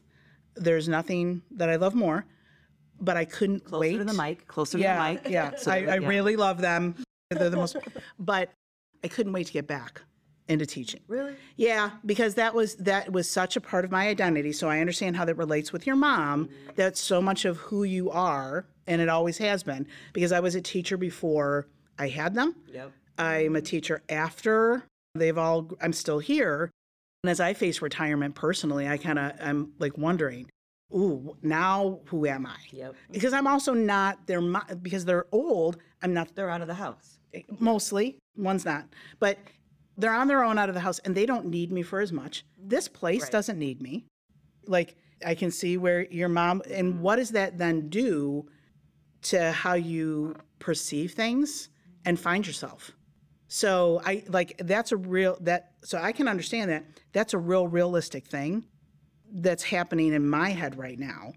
[0.54, 2.26] There's nothing that I love more,
[3.00, 4.46] but I couldn't Closer wait to the mic.
[4.46, 5.32] Closer yeah, to the mic.
[5.32, 6.94] Yeah, So I, that- I really love them.
[7.30, 7.76] They're the most,
[8.18, 8.50] but
[9.02, 10.02] I couldn't wait to get back
[10.48, 11.00] into teaching.
[11.08, 11.34] Really?
[11.56, 14.52] Yeah, because that was that was such a part of my identity.
[14.52, 16.48] So I understand how that relates with your mom.
[16.76, 19.86] That's so much of who you are, and it always has been.
[20.12, 22.54] Because I was a teacher before I had them.
[22.72, 22.92] Yep.
[23.18, 24.84] I'm a teacher after
[25.14, 25.70] they've all.
[25.80, 26.70] I'm still here,
[27.22, 30.48] and as I face retirement personally, I kind of I'm like wondering,
[30.94, 32.56] ooh, now who am I?
[32.70, 32.94] Yep.
[33.10, 35.76] because I'm also not their mo- because they're old.
[36.00, 37.18] I'm not They're out of the house.
[37.58, 38.86] mostly one's not,
[39.18, 39.36] but
[39.98, 42.12] they're on their own out of the house and they don't need me for as
[42.12, 42.44] much.
[42.56, 44.06] This place doesn't need me.
[44.66, 47.02] Like I can see where your mom and mm-hmm.
[47.02, 48.46] what does that then do
[49.22, 51.68] to how you perceive things
[52.04, 52.92] and find yourself.
[53.48, 57.66] So I like that's a real that so I can understand that that's a real
[57.66, 58.66] realistic thing
[59.32, 61.32] that's happening in my head right now.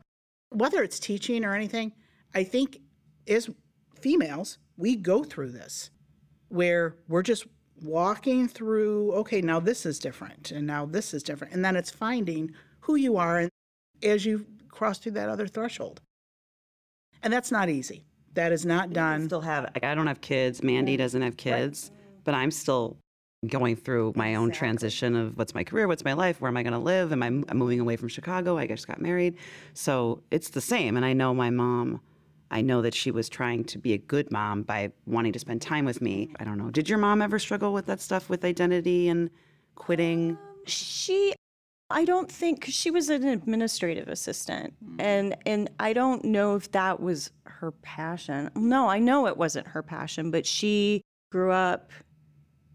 [0.50, 1.93] Whether it's teaching or anything,
[2.36, 2.80] I think
[3.28, 3.50] as
[4.00, 5.89] females, we go through this
[6.50, 7.47] where we're just
[7.84, 11.54] walking through, okay, now this is different and now this is different.
[11.54, 13.50] And then it's finding who you are
[14.04, 16.02] as you cross through that other threshold.
[17.24, 18.06] And that's not easy.
[18.34, 19.26] That is not I done.
[19.26, 20.63] still have, like, I don't have kids.
[20.63, 21.91] Mandy doesn't have kids,
[22.24, 22.98] but I'm still
[23.48, 26.63] going through my own transition of what's my career, what's my life, where am I
[26.63, 27.12] going to live?
[27.12, 28.58] Am I moving away from Chicago?
[28.58, 29.36] I just got married.
[29.74, 30.96] So it's the same.
[30.96, 32.02] And I know my mom,
[32.51, 35.61] I know that she was trying to be a good mom by wanting to spend
[35.61, 36.29] time with me.
[36.37, 36.69] I don't know.
[36.69, 39.29] Did your mom ever struggle with that stuff with identity and
[39.75, 40.37] quitting?
[40.65, 41.33] She
[41.89, 45.01] I don't think she was an administrative assistant mm-hmm.
[45.01, 48.49] and and I don't know if that was her passion.
[48.55, 51.91] No, I know it wasn't her passion, but she grew up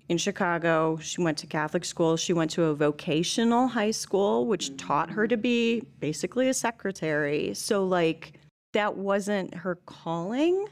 [0.08, 0.98] in Chicago.
[1.02, 2.16] She went to Catholic school.
[2.16, 4.78] She went to a vocational high school which mm.
[4.78, 7.52] taught her to be basically a secretary.
[7.54, 8.34] So like
[8.76, 10.66] that wasn't her calling.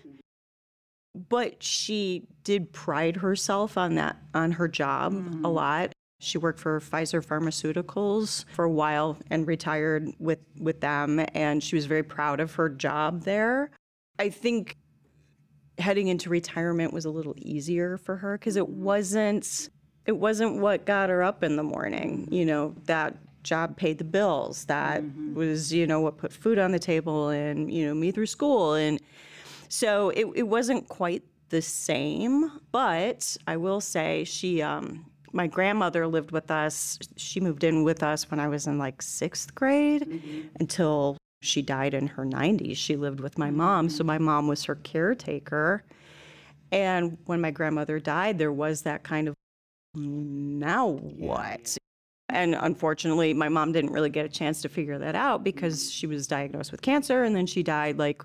[1.14, 5.46] But she did pride herself on that on her job a mm-hmm.
[5.46, 5.92] lot.
[6.20, 11.24] She worked for Pfizer Pharmaceuticals for a while and retired with, with them.
[11.34, 13.70] And she was very proud of her job there.
[14.18, 14.76] I think
[15.78, 18.82] heading into retirement was a little easier for her because it mm-hmm.
[18.82, 19.70] wasn't
[20.06, 22.28] it wasn't what got her up in the morning.
[22.30, 24.64] You know, that job paid the bills.
[24.64, 25.34] That mm-hmm.
[25.34, 28.74] was, you know, what put food on the table and, you know, me through school.
[28.74, 29.00] And
[29.68, 36.06] so it, it wasn't quite the same, but I will say she, um, my grandmother
[36.06, 36.98] lived with us.
[37.16, 40.48] She moved in with us when I was in like sixth grade mm-hmm.
[40.58, 42.76] until she died in her 90s.
[42.76, 44.06] She lived with my mom, so mm-hmm.
[44.06, 45.84] my mom was her caretaker.
[46.72, 49.34] And when my grandmother died, there was that kind of
[49.94, 51.76] now what?
[52.34, 56.06] And unfortunately, my mom didn't really get a chance to figure that out because she
[56.06, 58.22] was diagnosed with cancer and then she died like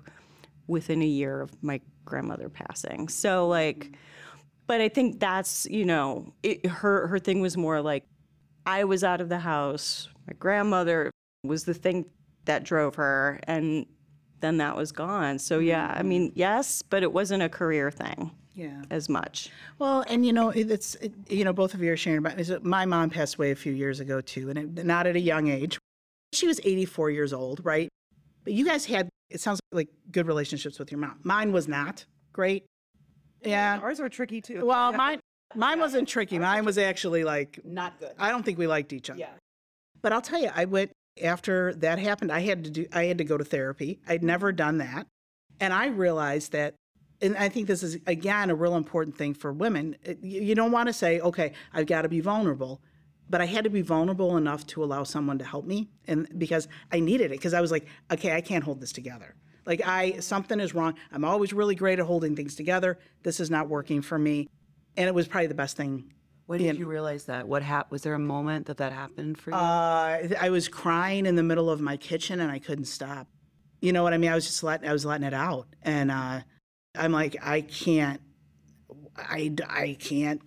[0.66, 3.08] within a year of my grandmother passing.
[3.08, 3.92] So like
[4.66, 8.04] but I think that's, you know, it, her her thing was more like
[8.66, 10.08] I was out of the house.
[10.28, 11.10] My grandmother
[11.42, 12.04] was the thing
[12.44, 13.84] that drove her and
[14.38, 15.40] then that was gone.
[15.40, 16.08] So yeah, I mm-hmm.
[16.08, 18.82] mean, yes, but it wasn't a career thing Yeah.
[18.90, 19.50] as much.
[19.78, 22.38] Well, and you know, it's it, you know, both of you are sharing about.
[22.38, 25.16] Is that my mom passed away a few years ago too, and it, not at
[25.16, 25.78] a young age.
[26.32, 27.88] She was 84 years old, right?
[28.44, 31.20] But you guys had it sounds like good relationships with your mom.
[31.22, 32.64] Mine was not great.
[33.42, 33.78] Yeah.
[33.82, 34.66] Ours were tricky too.
[34.66, 35.20] Well, mine
[35.54, 36.38] mine wasn't tricky.
[36.38, 38.12] Mine was actually like not good.
[38.18, 39.20] I don't think we liked each other.
[39.20, 39.30] Yeah.
[40.02, 40.90] But I'll tell you, I went
[41.22, 42.32] after that happened.
[42.32, 42.86] I had to do.
[42.92, 44.00] I had to go to therapy.
[44.08, 45.06] I'd never done that,
[45.60, 46.74] and I realized that.
[47.22, 49.96] And I think this is again a real important thing for women.
[50.22, 52.80] You don't want to say, "Okay, I've got to be vulnerable,"
[53.28, 56.68] but I had to be vulnerable enough to allow someone to help me, and because
[56.90, 59.34] I needed it, because I was like, "Okay, I can't hold this together."
[59.66, 60.94] Like I something is wrong.
[61.12, 62.98] I'm always really great at holding things together.
[63.22, 64.48] This is not working for me,
[64.96, 66.12] and it was probably the best thing
[66.46, 67.46] When did you realize that?
[67.46, 67.92] What happened?
[67.92, 69.56] Was there a moment that that happened for you?
[69.56, 73.28] Uh, I was crying in the middle of my kitchen and I couldn't stop.
[73.80, 74.32] You know what I mean?
[74.32, 75.68] I was just letting, I was letting it out.
[75.82, 76.40] And uh,
[76.96, 78.20] I'm like, I can't,
[79.16, 80.40] I, I can't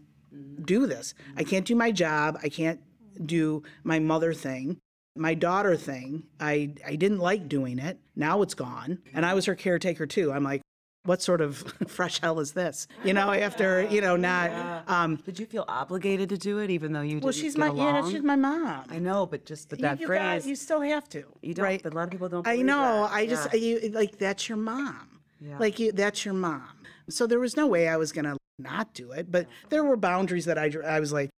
[0.66, 1.14] do this.
[1.38, 2.38] I can't do my job.
[2.44, 2.80] I can't
[3.26, 4.78] do my mother thing.
[5.16, 8.00] My daughter thing, I, I didn't like doing it.
[8.16, 9.00] Now it's gone.
[9.14, 10.32] And I was her caretaker too.
[10.34, 10.62] I'm like,
[11.06, 12.88] what sort of fresh hell is this?
[13.04, 16.94] You know, after, you know, not, um, Did you feel obligated to do it, even
[16.94, 18.06] though you didn't well, she's my, along?
[18.06, 18.86] yeah, she's my mom.
[18.90, 21.24] I know, but just but that you phrase, got- you still have to.
[21.42, 21.64] you don't.
[21.64, 21.84] right?
[21.84, 22.48] But a lot of people don't.
[22.48, 23.04] I know.
[23.04, 23.12] that.
[23.14, 23.60] I just Yeah.
[23.60, 25.13] you like that's your mom.
[25.46, 25.58] Yeah.
[25.58, 26.70] Like you, that's your mom.
[27.10, 29.32] So there was no way I was gonna not do it.
[29.32, 31.30] But there were boundaries that I I was like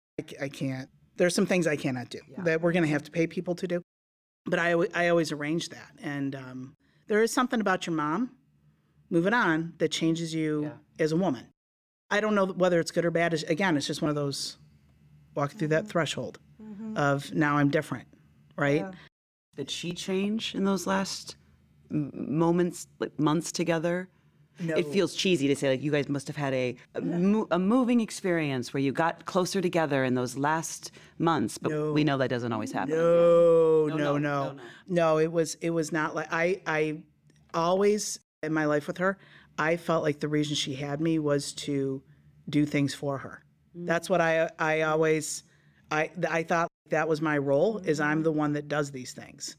[0.40, 0.88] I can't.
[1.17, 3.83] There's some things I cannot do that we're gonna have to pay people to do.
[4.47, 5.93] But I I always arrange that.
[6.03, 6.75] And um,
[7.07, 8.31] there is something about your mom.
[9.11, 10.64] Moving on that changes you
[10.99, 11.47] as a woman.
[12.11, 13.33] I don't know whether it's good or bad.
[13.49, 14.57] Again, it's just one of those
[15.35, 16.38] walking through that threshold
[16.97, 18.09] of now I'm different,
[18.57, 18.83] right?
[19.57, 21.37] Did she change in those last
[21.90, 24.09] moments, like months together?
[24.61, 24.77] No.
[24.77, 27.59] It feels cheesy to say like you guys must have had a a, mo- a
[27.59, 32.31] moving experience where you got closer together in those last months, but we know that
[32.31, 32.94] doesn't always happen.
[32.94, 35.18] No, no, no, no, no, no, no.
[35.18, 37.03] It was it was not like I I
[37.53, 39.18] always in my life with her,
[39.59, 42.03] I felt like the reason she had me was to
[42.49, 43.42] do things for her.
[43.77, 43.87] Mm.
[43.87, 45.42] That's what I I always
[45.90, 49.57] I I thought that was my role is I'm the one that does these things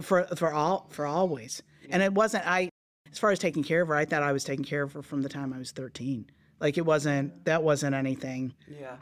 [0.00, 1.62] for for all for always.
[1.90, 2.68] And it wasn't I
[3.10, 5.02] as far as taking care of her, I thought I was taking care of her
[5.02, 6.30] from the time I was 13.
[6.60, 8.54] Like it wasn't that wasn't anything.
[8.68, 8.96] Yeah.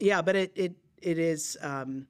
[0.00, 2.06] yeah but it it it is um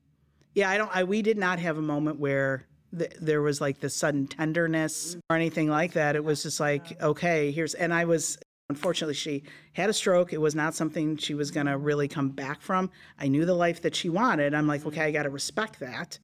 [0.55, 2.67] yeah i don't i we did not have a moment where
[2.97, 6.17] th- there was like the sudden tenderness or anything like that.
[6.17, 8.39] It was just like okay here's and i was
[8.69, 10.33] unfortunately she had a stroke.
[10.33, 12.91] It was not something she was going to really come back from.
[13.17, 14.55] I knew the life that she wanted.
[14.55, 16.19] I'm like okay i got to respect that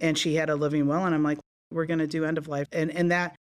[0.00, 1.38] and she had a living will and i'm like
[1.70, 3.34] we're going to do end of life and and that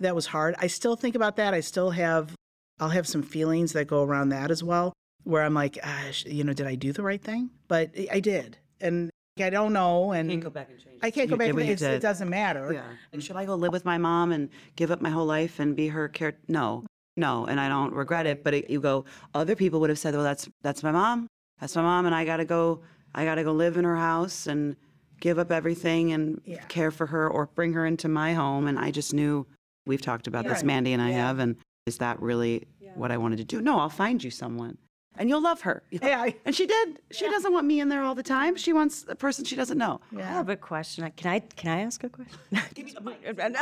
[0.00, 2.34] that was hard i still think about that i still have
[2.80, 4.92] i'll have some feelings that go around that as well
[5.24, 8.20] where i'm like ah, you know did i do the right thing but I- i
[8.20, 10.98] did and I don't know, and Can't go back and change.
[11.00, 11.48] I can't go You back.
[11.50, 12.72] and what It doesn't matter.
[12.72, 12.82] Yeah.
[13.12, 15.76] And should I go live with my mom and give up my whole life and
[15.76, 16.34] be her care?
[16.48, 16.84] No,
[17.16, 17.46] no.
[17.46, 18.42] And I don't regret it.
[18.42, 21.28] But it, you go, other people would have said, well, that's, that's my mom.
[21.60, 22.06] That's my mom.
[22.06, 22.82] And I got to go,
[23.14, 24.74] I got to go live in her house and
[25.20, 26.62] give up everything and Yeah.
[26.68, 28.66] care for her or bring her into my home.
[28.66, 29.46] And I just knew
[29.86, 31.26] we've talked about this, Mandy and I Yeah.
[31.26, 31.38] have.
[31.38, 33.60] And is that really what I wanted to do?
[33.60, 34.78] No, I'll find you someone.
[35.16, 35.82] And you'll love her.
[35.90, 37.00] Yeah, I- And she did.
[37.10, 38.54] She doesn't want me in there all the time.
[38.56, 40.00] She wants a person she doesn't know.
[40.16, 41.10] I have a question.
[41.16, 42.38] Can I can I ask a question?
[42.74, 43.24] Give me the mic.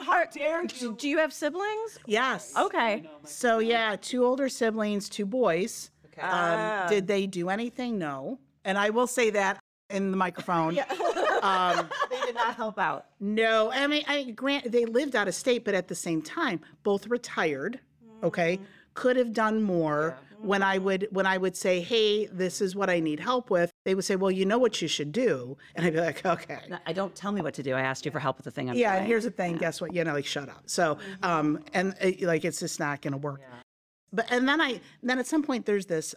[0.00, 0.94] How dare you?
[0.98, 1.98] Do you have siblings?
[2.06, 2.52] Yes.
[2.56, 3.08] Okay.
[3.24, 5.90] So yeah, two older siblings, two boys.
[6.20, 7.98] Um, did they do anything?
[7.98, 8.38] No.
[8.66, 10.76] And I will say that in the microphone.
[11.42, 13.06] um, They did not help out.
[13.20, 16.60] no, I mean, I grant they lived out of state, but at the same time,
[16.82, 17.80] both retired.
[18.22, 18.60] Okay,
[18.94, 20.18] could have done more.
[20.42, 23.70] When I would when I would say, "Hey, this is what I need help with,"
[23.86, 26.58] they would say, "Well, you know what you should do," and I'd be like, "Okay."
[26.84, 27.72] I don't tell me what to do.
[27.72, 28.68] I asked you for help with the thing.
[28.68, 29.56] I'm Yeah, and here's the thing.
[29.56, 29.94] Guess what?
[29.94, 30.64] You know, like shut up.
[30.66, 33.40] So, um, and uh, like it's just not going to work.
[34.12, 36.14] But and then I then at some point there's this.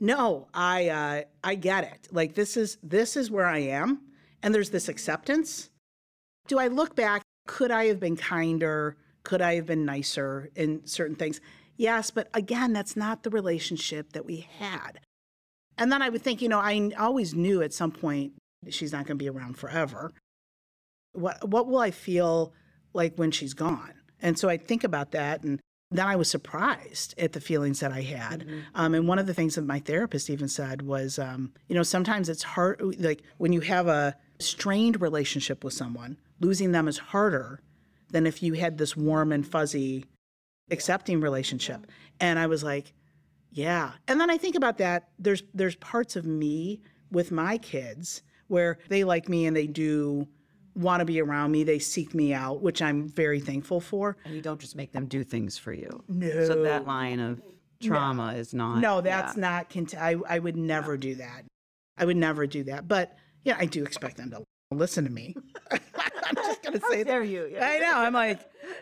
[0.00, 2.08] No, I uh, I get it.
[2.10, 4.00] Like this is this is where I am,
[4.42, 5.70] and there's this acceptance.
[6.48, 7.22] Do I look back?
[7.46, 8.96] Could I have been kinder?
[9.22, 11.40] Could I have been nicer in certain things?
[11.76, 15.00] Yes, but again, that's not the relationship that we had.
[15.76, 18.34] And then I would think, you know, I always knew at some point
[18.68, 20.12] she's not going to be around forever
[21.14, 22.52] what what will I feel
[22.92, 23.94] like when she's gone?
[24.20, 25.60] And so I think about that, and
[25.94, 28.46] then I was surprised at the feelings that I had.
[28.74, 31.84] Um, and one of the things that my therapist even said was, um, you know,
[31.84, 36.98] sometimes it's hard, like when you have a strained relationship with someone, losing them is
[36.98, 37.60] harder
[38.10, 40.04] than if you had this warm and fuzzy,
[40.70, 41.86] accepting relationship.
[42.18, 42.92] And I was like,
[43.52, 43.92] yeah.
[44.08, 45.10] And then I think about that.
[45.18, 50.26] There's there's parts of me with my kids where they like me and they do
[50.74, 51.64] want to be around me.
[51.64, 54.16] They seek me out, which I'm very thankful for.
[54.24, 56.02] And you don't just make them do things for you.
[56.08, 56.46] No.
[56.46, 57.40] So that line of
[57.82, 58.78] trauma is not.
[58.78, 59.40] No, that's yeah.
[59.40, 59.70] not.
[59.70, 61.44] Cont- I I would never do that.
[61.96, 62.88] I would never do that.
[62.88, 65.34] But yeah, I do expect them to listen to me.
[65.70, 67.28] I'm just gonna say dare that.
[67.28, 67.58] you?
[67.60, 67.98] I know.
[67.98, 68.40] I'm like,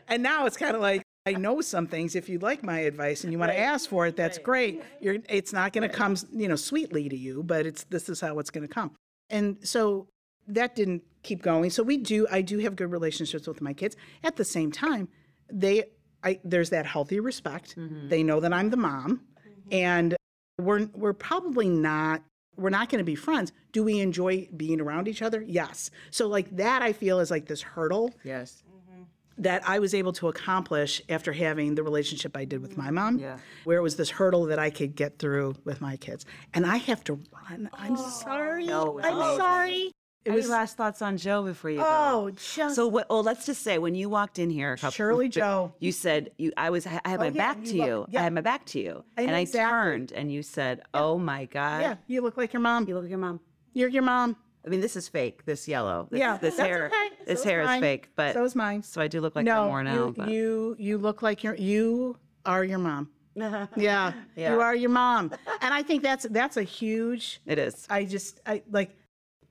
[0.09, 2.16] and now it's kind of like I know some things.
[2.16, 4.83] If you like my advice and you want to ask for it, that's great.
[5.00, 5.18] You're.
[5.28, 8.38] It's not going to come, you know, sweetly to you, but it's this is how
[8.38, 8.92] it's going to come.
[9.31, 10.09] And so
[10.48, 11.70] that didn't keep going.
[11.70, 12.26] So we do.
[12.31, 13.96] I do have good relationships with my kids.
[14.22, 15.09] At the same time,
[15.50, 15.85] they.
[16.24, 17.76] I there's that healthy respect.
[17.76, 18.09] Mm-hmm.
[18.09, 19.68] They know that I'm the mom, mm-hmm.
[19.72, 20.16] and
[20.59, 22.22] we're we're probably not
[22.57, 23.52] we're not going to be friends.
[23.72, 25.42] Do we enjoy being around each other?
[25.42, 25.90] Yes.
[26.11, 28.62] So like that I feel is like this hurdle Yes.
[28.68, 29.02] Mm-hmm.
[29.38, 33.18] that I was able to accomplish after having the relationship I did with my mom.
[33.18, 33.38] Yeah.
[33.64, 36.26] Where it was this hurdle that I could get through with my kids.
[36.52, 37.70] And I have to run.
[37.72, 38.09] I'm oh.
[38.11, 38.66] sorry.
[38.66, 39.92] No, I'm sorry.
[40.24, 41.85] It Any was last thoughts on Joe before you go?
[41.87, 43.08] oh just So what?
[43.11, 45.72] Well, let's just say when you walked in here, a couple, Shirley Joe.
[45.80, 46.52] you said you.
[46.56, 46.87] I was.
[46.87, 48.06] I had oh, my yeah, back you to look- you.
[48.11, 48.20] yeah.
[48.20, 51.18] I had my back to you, I and know I turned, and you said, "Oh
[51.18, 52.87] my God, yeah, you look like your mom.
[52.87, 53.40] you look like your mom."
[53.74, 54.37] You're your mom.
[54.64, 55.44] I mean, this is fake.
[55.44, 56.06] This yellow.
[56.11, 56.87] This, Yeah, this that's hair.
[56.87, 57.08] okay.
[57.26, 57.80] This is hair is mine.
[57.80, 58.82] fake, but So is mine.
[58.85, 59.94] So I do look like no, that more now.
[60.06, 63.08] you, but you you look like your you are your mom.
[63.35, 64.52] Yeah, Yeah.
[64.52, 65.32] you are your mom,
[65.62, 67.40] and I think that's that's a huge.
[67.46, 67.87] it is.
[67.90, 68.90] I just I like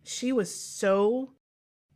[0.03, 1.31] she was so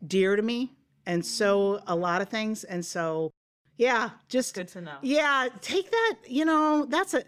[0.06, 0.74] dear to me
[1.06, 1.92] and so mm-hmm.
[1.92, 3.32] a lot of things and so
[3.78, 4.98] yeah, just Good to know.
[5.02, 7.24] Yeah, take that, you know, that's a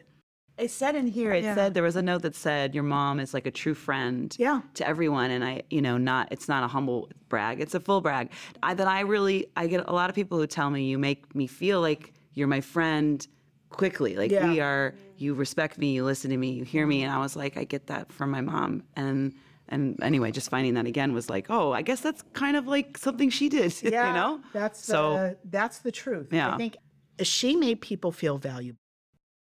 [0.57, 1.33] It said in here.
[1.33, 1.55] It Yeah.
[1.55, 4.33] said there was a note that said your mom is like a true friend.
[4.39, 4.61] Yeah.
[4.75, 7.59] To everyone, and I, you know, not it's not a humble brag.
[7.59, 8.31] It's a full brag.
[8.63, 11.35] I, that I really, I get a lot of people who tell me you make
[11.35, 13.27] me feel like you're my friend
[13.69, 14.15] quickly.
[14.15, 14.47] Like Yeah.
[14.49, 14.95] we are.
[15.17, 15.93] You respect me.
[15.93, 16.51] You listen to me.
[16.51, 17.03] You hear me.
[17.03, 18.83] And I was like, I get that from my mom.
[18.95, 19.33] And
[19.69, 22.97] and anyway, just finding that again was like, oh, I guess that's kind of like
[22.97, 23.73] something she did.
[23.83, 24.41] yeah, you know.
[24.53, 25.13] That's so.
[25.13, 26.27] the, that's the truth.
[26.31, 26.53] Yeah.
[26.53, 26.77] I think
[27.21, 28.79] she made people feel valuable.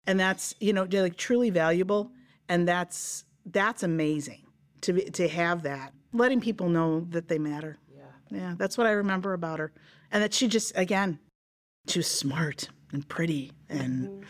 [0.06, 2.10] And that's, you know, like truly valuable
[2.50, 4.42] and that's that's amazing
[4.82, 5.94] to be, to have that.
[6.12, 7.78] Letting people know that they matter.
[7.88, 8.02] Yeah.
[8.30, 9.72] Yeah, that's what I remember about her.
[10.10, 11.20] And that she just again,
[11.86, 14.24] she was smart and pretty and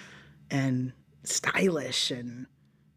[0.51, 0.93] and
[1.25, 2.47] stylish and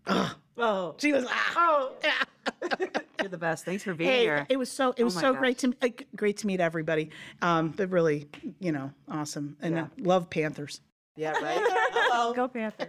[0.07, 2.23] oh, oh, she was ah, oh yeah.
[3.19, 3.65] you're the best.
[3.65, 4.45] Thanks for being Hey, here.
[4.49, 7.09] it was so it was my so great to uh, great to meet everybody.
[7.41, 8.27] Um, but really,
[8.59, 10.81] you know, awesome and uh, love Panthers.
[11.15, 12.33] yeah, right.
[12.35, 12.87] Go Panthers.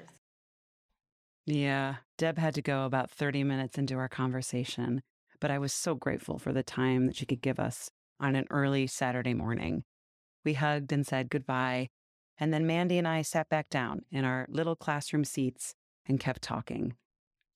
[1.46, 5.02] Yeah, Deb had to go about 30 minutes into our conversation,
[5.40, 8.46] but I was so grateful for the time that she could give us on an
[8.50, 9.84] early Saturday morning.
[10.44, 11.88] We hugged and said goodbye,
[12.38, 15.74] and then Mandy and I sat back down in our little classroom seats
[16.06, 16.94] and kept talking.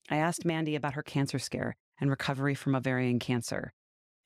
[0.09, 3.73] I asked Mandy about her cancer scare and recovery from ovarian cancer,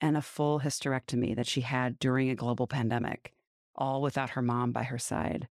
[0.00, 3.32] and a full hysterectomy that she had during a global pandemic,
[3.74, 5.48] all without her mom by her side.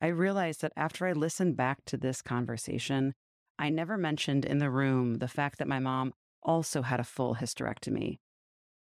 [0.00, 3.14] I realized that after I listened back to this conversation,
[3.58, 7.34] I never mentioned in the room the fact that my mom also had a full
[7.34, 8.18] hysterectomy.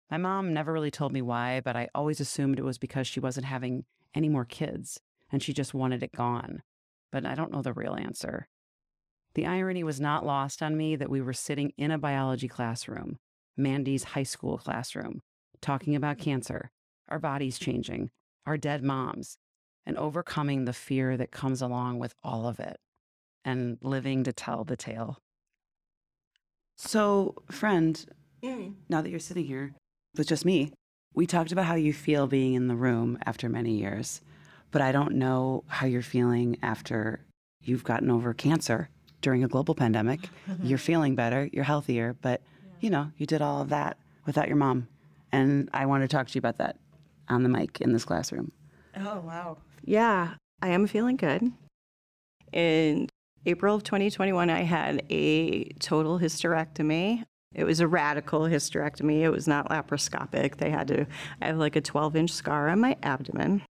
[0.10, 3.20] My mom never really told me why, but I always assumed it was because she
[3.20, 3.84] wasn't having
[4.16, 5.00] any more kids
[5.32, 6.64] and she just wanted it gone.
[7.12, 8.48] But I don't know the real answer.
[9.40, 13.20] The irony was not lost on me that we were sitting in a biology classroom,
[13.56, 15.22] Mandy's high school classroom,
[15.62, 16.72] talking about cancer,
[17.08, 18.10] our bodies changing,
[18.46, 19.38] our dead moms,
[19.86, 22.82] and overcoming the fear that comes along with all of it,
[23.46, 25.20] and living to tell the tale.
[26.76, 28.06] So, friend,
[28.44, 28.74] mm.
[28.90, 29.74] now that you're sitting here
[30.18, 30.74] with just me,
[31.14, 34.20] we talked about how you feel being in the room after many years,
[34.70, 37.22] but I don't know how you're feeling after
[37.62, 38.90] you've gotten over cancer
[39.22, 40.22] during a global pandemic.
[40.50, 40.66] Mm-hmm.
[40.66, 42.42] You're feeling better, you're healthier, but
[42.80, 44.88] you know, you did all of that without your mom.
[45.32, 46.78] And I want to talk to you about that
[47.28, 48.52] on the mic in this classroom.
[48.98, 49.58] Oh, wow.
[49.84, 51.52] Yeah, I am feeling good.
[52.52, 53.08] In
[53.46, 57.24] April of 2021, I had a total hysterectomy.
[57.54, 59.22] It was a radical hysterectomy.
[59.22, 60.58] It was not laparoscopic.
[60.58, 61.06] They had to,
[61.42, 63.64] I have like a 12 inch scar on my abdomen.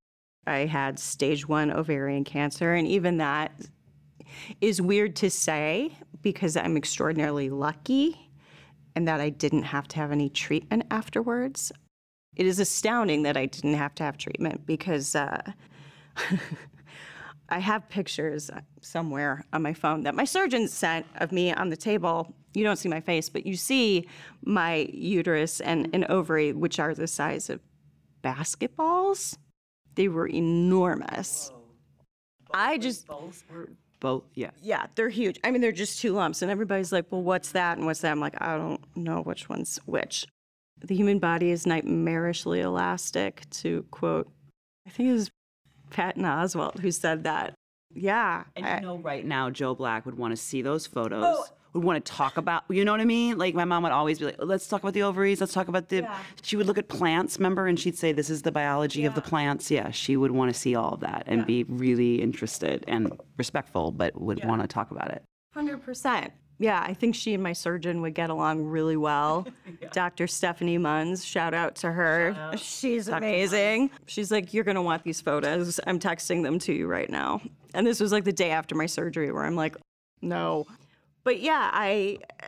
[0.47, 3.51] I had stage one ovarian cancer, and even that
[4.61, 8.29] is weird to say because I'm extraordinarily lucky
[8.95, 11.71] and that I didn't have to have any treatment afterwards.
[12.35, 15.41] It is astounding that I didn't have to have treatment because uh,
[17.49, 18.51] I have pictures
[18.81, 22.33] somewhere on my phone that my surgeon sent of me on the table.
[22.53, 24.07] You don't see my face, but you see
[24.43, 27.59] my uterus and an ovary, which are the size of
[28.23, 29.37] basketballs.
[29.95, 31.51] They were enormous.
[32.53, 33.07] I just
[34.01, 34.51] Both, yeah.
[34.61, 35.37] yeah, they're huge.
[35.43, 38.11] I mean, they're just two lumps, and everybody's like, "Well, what's that and what's that?"
[38.11, 40.25] I'm like, I don't know which one's which.
[40.81, 43.43] The human body is nightmarishly elastic.
[43.61, 44.31] To quote,
[44.87, 45.29] I think it was
[45.89, 47.53] Patton Oswalt who said that.
[47.93, 51.23] Yeah, And I- you know, right now, Joe Black would want to see those photos.
[51.25, 53.37] Oh, Would want to talk about, you know what I mean?
[53.37, 55.39] Like my mom would always be like, "Let's talk about the ovaries.
[55.39, 56.17] Let's talk about the." Yeah.
[56.41, 59.21] She would look at plants, remember, and she'd say, "This is the biology of the
[59.21, 63.19] plants." Yeah, she would want to see all of that and be really interested and
[63.37, 65.23] respectful, but would want to talk about it.
[65.53, 66.33] Hundred percent.
[66.61, 69.47] Yeah, I think she and my surgeon would get along really well.
[69.93, 70.27] Dr.
[70.27, 72.51] Stephanie Munns, shout out to her.
[72.57, 73.91] She's amazing.
[74.07, 75.79] She's like, You're gonna want these photos.
[75.87, 77.41] I'm texting them to you right now.
[77.73, 79.77] And this was like the day after my surgery where I'm like,
[80.21, 80.67] No.
[81.23, 82.45] But yeah, I uh,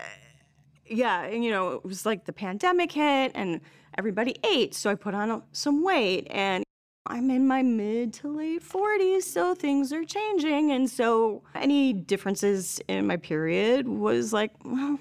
[0.85, 3.61] yeah, and you know, it was like the pandemic hit and
[3.97, 6.63] everybody ate, so I put on some weight and
[7.07, 10.71] I'm in my mid to late 40s, so things are changing.
[10.71, 14.99] And so any differences in my period was like, well,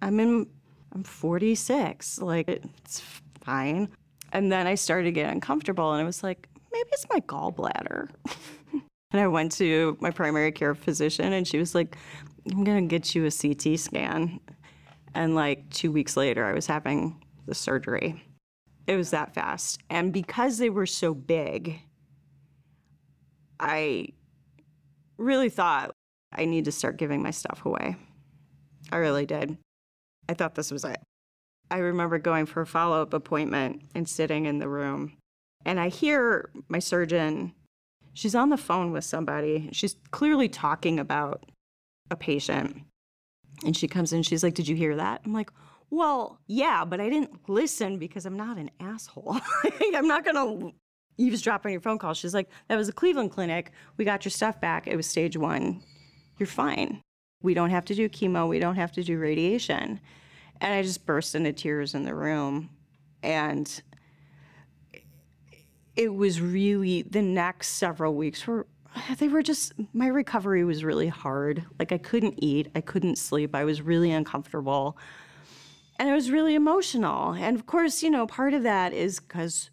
[0.00, 0.46] I'm in,
[0.92, 2.20] I'm 46.
[2.20, 3.02] Like, it's
[3.42, 3.88] fine.
[4.32, 8.08] And then I started to get uncomfortable, and I was like, maybe it's my gallbladder.
[8.72, 11.96] and I went to my primary care physician, and she was like,
[12.50, 14.40] I'm going to get you a CT scan.
[15.14, 18.22] And like two weeks later, I was having the surgery.
[18.86, 19.80] It was that fast.
[19.90, 21.80] And because they were so big,
[23.60, 24.08] I
[25.18, 25.92] really thought
[26.32, 27.96] I need to start giving my stuff away.
[28.90, 29.56] I really did.
[30.28, 30.98] I thought this was it.
[31.70, 35.16] I remember going for a follow up appointment and sitting in the room.
[35.64, 37.54] And I hear my surgeon,
[38.14, 39.70] she's on the phone with somebody.
[39.72, 41.44] She's clearly talking about
[42.12, 42.82] a patient.
[43.64, 45.22] And she comes in, she's like, Did you hear that?
[45.24, 45.50] I'm like,
[45.90, 49.38] Well, yeah, but I didn't listen because I'm not an asshole.
[49.94, 50.70] I'm not gonna
[51.18, 52.14] eavesdrop on your phone call.
[52.14, 53.72] She's like, That was a Cleveland clinic.
[53.96, 54.86] We got your stuff back.
[54.86, 55.82] It was stage one.
[56.38, 57.00] You're fine.
[57.42, 58.48] We don't have to do chemo.
[58.48, 60.00] We don't have to do radiation.
[60.60, 62.70] And I just burst into tears in the room.
[63.22, 63.82] And
[65.96, 68.66] it was really the next several weeks were
[69.18, 71.64] they were just my recovery was really hard.
[71.78, 74.96] Like i couldn't eat i couldn't sleep i was really uncomfortable
[75.98, 77.32] and it was really emotional.
[77.32, 79.70] And of course you know part of that is because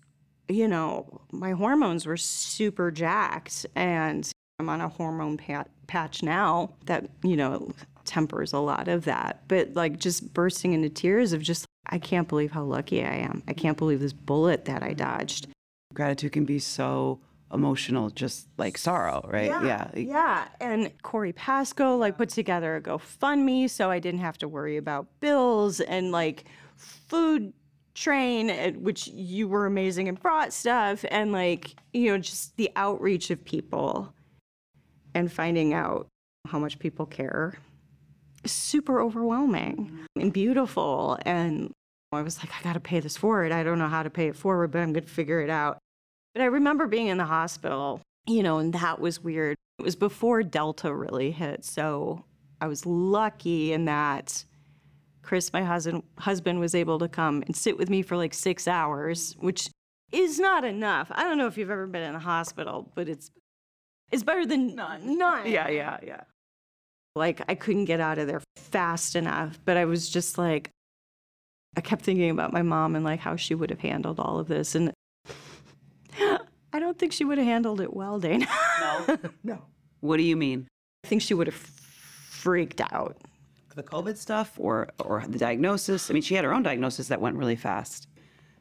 [0.47, 6.73] you know my hormones were super jacked and i'm on a hormone pat- patch now
[6.85, 7.71] that you know
[8.05, 9.43] tempers a lot of that.
[9.47, 13.43] But like just bursting into tears of just i can't believe how lucky i am.
[13.47, 15.47] I can't believe this bullet that i dodged.
[15.93, 17.19] Gratitude can be so
[17.51, 19.47] emotional, just like sorrow, right?
[19.47, 19.89] Yeah.
[19.95, 20.47] Yeah.
[20.59, 25.07] And Corey Pasco like put together a GoFundMe so I didn't have to worry about
[25.19, 26.45] bills and like
[26.77, 27.53] food
[27.95, 32.71] train, eh, which you were amazing and brought stuff, and like, you know, just the
[32.75, 34.13] outreach of people
[35.13, 36.07] and finding out
[36.47, 37.55] how much people care
[38.45, 41.17] super overwhelming and beautiful.
[41.25, 41.71] And
[42.11, 43.51] I was like, I got to pay this forward.
[43.51, 45.77] I don't know how to pay it forward, but I'm going to figure it out.
[46.39, 49.57] But I remember being in the hospital, you know, and that was weird.
[49.77, 51.65] It was before Delta really hit.
[51.65, 52.23] So
[52.61, 54.45] I was lucky in that
[55.21, 58.69] Chris, my husband, husband was able to come and sit with me for like six
[58.69, 59.69] hours, which
[60.13, 61.11] is not enough.
[61.11, 63.29] I don't know if you've ever been in a hospital, but it's
[64.09, 65.17] it's better than none.
[65.17, 65.45] None.
[65.45, 66.21] Yeah, yeah, yeah.
[67.17, 70.69] Like I couldn't get out of there fast enough, but I was just like
[71.75, 74.47] I kept thinking about my mom and like how she would have handled all of
[74.47, 74.93] this and
[76.73, 78.47] I don't think she would have handled it well, Dana.
[78.81, 79.17] No.
[79.43, 79.61] No.
[80.01, 80.67] What do you mean?
[81.03, 83.17] I think she would have freaked out.
[83.75, 86.09] The COVID stuff or or the diagnosis?
[86.09, 88.07] I mean, she had her own diagnosis that went really fast.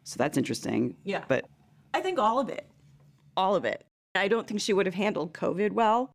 [0.04, 0.96] So that's interesting.
[1.04, 1.24] Yeah.
[1.28, 1.46] But
[1.92, 2.68] I think all of it.
[3.36, 3.84] All of it.
[4.14, 6.12] I don't think she would have handled COVID well.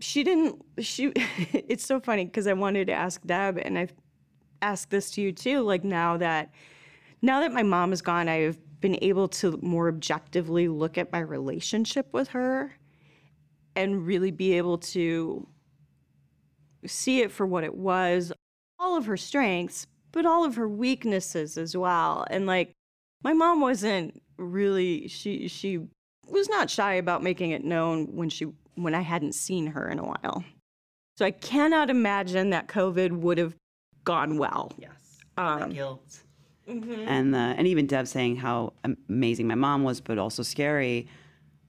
[0.00, 1.12] She didn't she
[1.52, 3.94] it's so funny because I wanted to ask Deb and I've
[4.62, 6.50] asked this to you too like now that
[7.22, 11.18] now that my mom is gone I've been able to more objectively look at my
[11.18, 12.74] relationship with her
[13.74, 15.46] and really be able to
[16.86, 18.32] see it for what it was
[18.78, 22.72] all of her strengths but all of her weaknesses as well and like
[23.22, 25.80] my mom wasn't really she she
[26.30, 29.98] was not shy about making it known when she when I hadn't seen her in
[29.98, 30.44] a while.
[31.16, 33.54] So I cannot imagine that COVID would have
[34.04, 34.72] gone well.
[34.78, 34.92] yes.
[35.36, 36.20] Um, guilt.
[36.68, 38.74] And uh, and even Deb saying how
[39.08, 41.08] amazing my mom was, but also scary.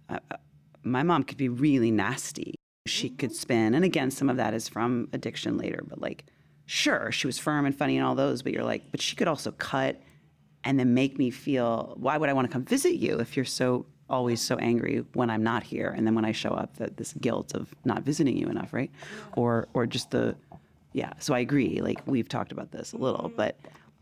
[0.10, 0.38] Uh, uh,
[0.84, 2.56] my mom could be really nasty.
[2.88, 5.84] She could spin, and again, some of that is from addiction later.
[5.88, 6.26] But like,
[6.66, 8.42] sure, she was firm and funny and all those.
[8.42, 10.02] But you're like, but she could also cut,
[10.64, 11.96] and then make me feel.
[11.98, 15.30] Why would I want to come visit you if you're so always so angry when
[15.30, 18.36] I'm not here, and then when I show up, that this guilt of not visiting
[18.36, 18.92] you enough, right?
[19.36, 20.36] Or or just the
[20.94, 21.82] yeah, so I agree.
[21.82, 23.58] Like we've talked about this a little, but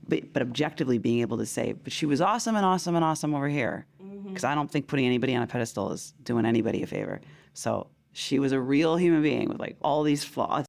[0.08, 3.34] but but objectively being able to say, but she was awesome and awesome and awesome
[3.34, 4.28] over here, mm-hmm.
[4.30, 7.22] because I don't think putting anybody on a pedestal is doing anybody a favor.
[7.54, 10.66] So she was a real human being with like all these flaws,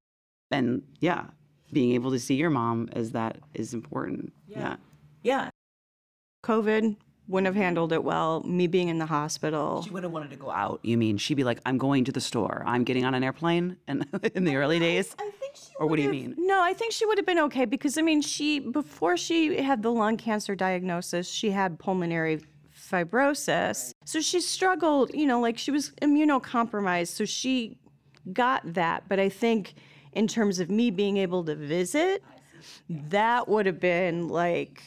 [0.50, 1.26] and yeah,
[1.72, 4.32] being able to see your mom as that is important.
[4.46, 4.76] Yeah,
[5.22, 5.50] yeah.
[6.44, 6.96] COVID
[7.28, 8.42] wouldn't have handled it well.
[8.44, 9.82] Me being in the hospital.
[9.82, 10.80] she would have wanted to go out.
[10.82, 12.62] You mean she'd be like, I'm going to the store.
[12.66, 15.14] I'm getting on an airplane, and in the early days.
[15.18, 16.34] I think she Or what do you mean?
[16.38, 19.82] No, I think she would have been okay because I mean, she before she had
[19.82, 22.40] the lung cancer diagnosis, she had pulmonary
[22.76, 23.92] fibrosis.
[24.04, 27.08] So she struggled, you know, like she was immunocompromised.
[27.08, 27.78] So she
[28.32, 29.74] got that, but I think
[30.12, 32.22] in terms of me being able to visit,
[32.88, 34.82] that would have been like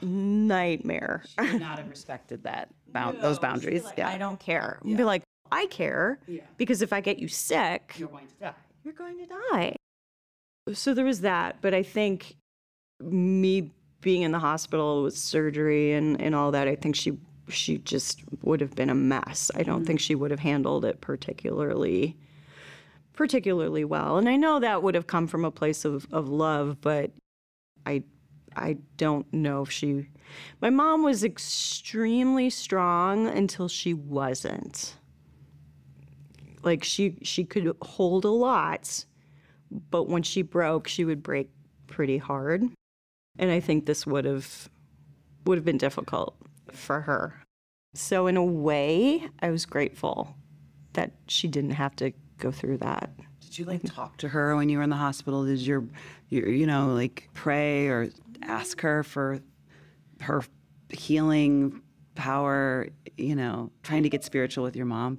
[0.00, 1.22] nightmare.
[1.26, 3.84] She Would not have respected that bound, those boundaries.
[3.96, 4.08] yeah.
[4.08, 4.78] I don't care.
[4.84, 6.18] Be like, I care
[6.56, 8.54] because if I get you sick, You're going to die.
[8.84, 9.76] You're going to die.
[10.72, 12.36] So there was that, but I think
[13.00, 13.70] me
[14.00, 17.18] being in the hospital with surgery and, and all that, I think she
[17.48, 19.50] she just would have been a mess.
[19.54, 19.86] I don't mm-hmm.
[19.86, 22.16] think she would have handled it particularly
[23.12, 24.16] particularly well.
[24.16, 27.10] And I know that would have come from a place of, of love, but
[27.84, 28.02] I
[28.54, 30.08] I don't know if she
[30.60, 34.96] my mom was extremely strong until she wasn't.
[36.62, 39.04] Like she she could hold a lot,
[39.90, 41.50] but when she broke, she would break
[41.86, 42.62] pretty hard.
[43.38, 44.68] And I think this would have
[45.44, 46.36] would have been difficult
[46.70, 47.42] for her.
[47.94, 50.34] So in a way, I was grateful
[50.94, 53.10] that she didn't have to go through that.
[53.40, 55.44] Did you like talk to her when you were in the hospital?
[55.44, 55.84] Did your,
[56.28, 58.08] your you know, like pray or
[58.42, 59.40] ask her for
[60.20, 60.42] her
[60.88, 61.82] healing
[62.14, 62.88] power?
[63.18, 65.18] You know, trying to get spiritual with your mom.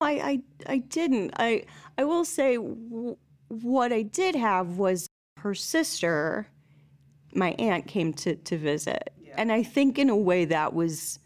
[0.00, 1.32] I, I, I didn't.
[1.36, 1.64] I,
[1.96, 3.16] I will say w-
[3.48, 6.46] what I did have was her sister,
[7.34, 9.10] my aunt, came to, to visit.
[9.36, 11.18] And I think in a way that was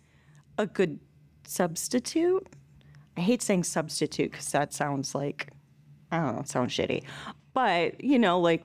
[0.58, 0.98] a good
[1.46, 2.46] substitute.
[3.16, 5.50] I hate saying substitute because that sounds like,
[6.10, 7.04] I don't know, it sounds shitty.
[7.52, 8.64] But, you know, like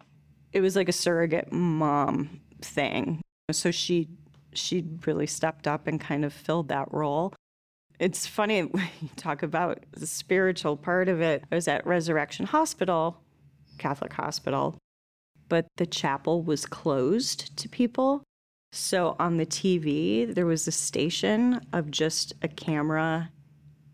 [0.51, 3.21] it was like a surrogate mom thing.
[3.51, 4.09] So she,
[4.53, 7.33] she really stepped up and kind of filled that role.
[7.99, 11.43] It's funny when you talk about the spiritual part of it.
[11.51, 13.21] I was at Resurrection Hospital,
[13.77, 14.77] Catholic hospital,
[15.49, 18.23] but the chapel was closed to people.
[18.71, 23.29] So on the TV, there was a station of just a camera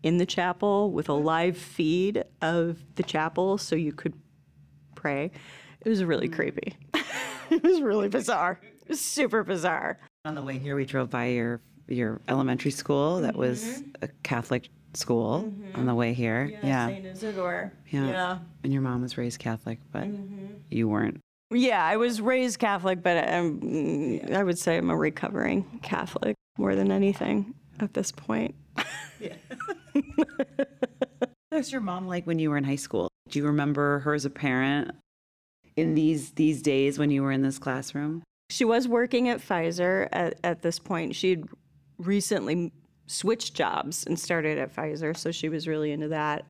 [0.02, 4.14] in the chapel with a live feed of the chapel so you could
[4.94, 5.30] pray.
[5.80, 6.34] It was really hmm.
[6.34, 6.76] creepy.
[7.50, 8.58] it was really bizarre.
[8.62, 9.98] It was super bizarre.
[10.24, 11.60] On the way here, we drove by your
[11.90, 16.58] your elementary school that was a Catholic school on the way here.
[16.62, 16.88] Yeah.
[16.88, 17.72] Saint Isidore.
[17.90, 18.08] Yeah.
[18.08, 18.38] yeah.
[18.64, 20.08] And your mom was raised Catholic, but
[20.70, 21.20] you weren't.
[21.52, 26.36] Yeah, I was raised Catholic, but um, mm, I would say I'm a recovering Catholic
[26.58, 28.54] more than anything at this point.
[31.50, 33.08] What was your mom like when you were in high school?
[33.28, 34.92] Do you remember her as a parent
[35.76, 38.22] in these these days when you were in this classroom?
[38.50, 41.16] She was working at Pfizer at, at this point.
[41.16, 41.44] She'd
[42.00, 42.72] recently
[43.06, 46.46] switched jobs and started at Pfizer, so she was really into that.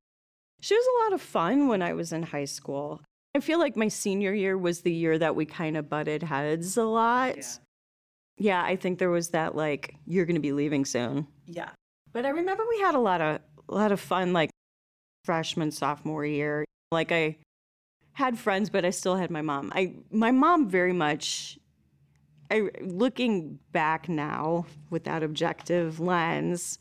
[0.60, 3.00] She was a lot of fun when I was in high school.
[3.34, 6.76] I feel like my senior year was the year that we kind of butted heads
[6.76, 7.36] a lot.
[8.36, 8.62] Yeah.
[8.62, 11.26] I think there was that like you're going to be leaving soon.
[11.46, 11.70] Yeah.
[12.12, 14.50] But I remember we had a lot of a lot of fun like
[15.24, 16.64] freshman sophomore year.
[16.90, 17.36] Like I
[18.12, 19.72] had friends but I still had my mom.
[19.74, 21.58] I my mom very much
[22.50, 26.78] I looking back now with that objective lens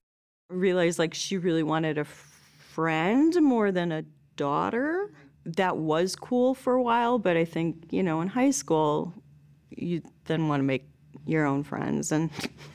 [0.49, 4.03] realized like she really wanted a friend more than a
[4.35, 5.11] daughter.
[5.45, 9.13] That was cool for a while, but I think, you know, in high school
[9.69, 10.89] you then want to make
[11.25, 12.29] your own friends and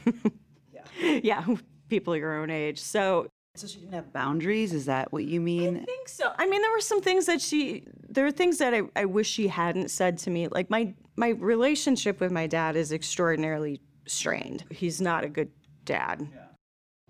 [1.01, 1.45] yeah,
[1.89, 2.81] people your own age.
[2.81, 4.73] So So she didn't have boundaries.
[4.73, 5.77] Is that what you mean?
[5.77, 6.33] I think so.
[6.37, 9.29] I mean, there were some things that she, there are things that I, I wish
[9.29, 10.49] she hadn't said to me.
[10.49, 14.65] Like my, my relationship with my dad is extraordinarily strained.
[14.71, 15.51] He's not a good
[15.85, 16.29] dad.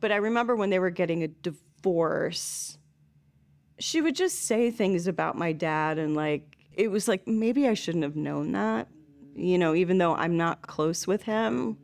[0.00, 2.76] But I remember when they were getting a divorce,
[3.78, 7.74] she would just say things about my dad and like, it was like, maybe I
[7.74, 8.88] shouldn't have known that,
[9.34, 11.78] you know, even though I'm not close with him.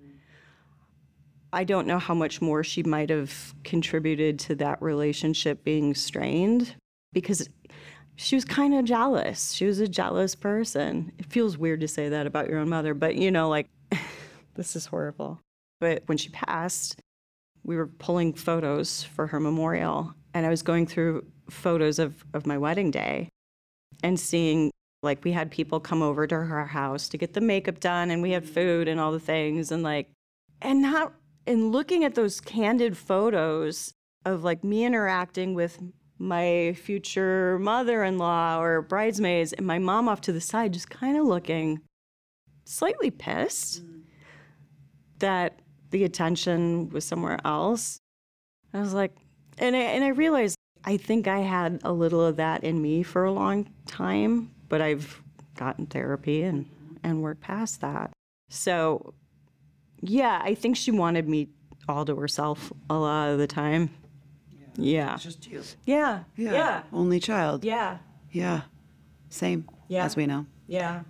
[1.52, 6.74] I don't know how much more she might have contributed to that relationship being strained
[7.12, 7.48] because
[8.16, 9.52] she was kind of jealous.
[9.52, 11.12] She was a jealous person.
[11.18, 13.66] It feels weird to say that about your own mother, but you know, like,
[14.54, 15.40] this is horrible.
[15.80, 17.00] But when she passed,
[17.64, 22.46] we were pulling photos for her memorial, and I was going through photos of, of
[22.46, 23.28] my wedding day
[24.02, 24.70] and seeing
[25.02, 28.22] like we had people come over to her house to get the makeup done and
[28.22, 30.08] we had food and all the things and like
[30.62, 31.12] and not
[31.46, 33.92] in looking at those candid photos
[34.24, 35.78] of like me interacting with
[36.18, 41.24] my future mother-in-law or bridesmaids and my mom off to the side just kind of
[41.24, 41.80] looking
[42.64, 44.02] slightly pissed mm.
[45.18, 45.60] that
[45.90, 47.98] the attention was somewhere else.
[48.74, 49.16] I was like
[49.58, 53.02] and I, and I realized i think i had a little of that in me
[53.02, 55.22] for a long time but i've
[55.60, 56.64] gotten therapy and
[57.02, 58.10] and worked past that.
[58.48, 59.14] So
[60.02, 61.48] yeah, I think she wanted me
[61.88, 63.90] all to herself a lot of the time.
[64.76, 65.16] Yeah.
[65.16, 65.62] Just you.
[65.84, 66.24] Yeah.
[66.36, 66.82] Yeah.
[66.92, 67.64] Only child.
[67.64, 67.98] Yeah.
[68.30, 68.62] Yeah.
[69.28, 69.68] Same.
[69.88, 70.04] Yeah.
[70.04, 70.46] As we know.
[70.66, 71.02] Yeah.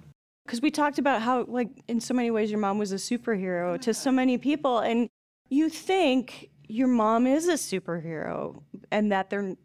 [0.45, 3.81] Because we talked about how, like, in so many ways, your mom was a superhero
[3.83, 4.79] to so many people.
[4.81, 5.09] And
[5.49, 9.57] you think your mom is a superhero and that they're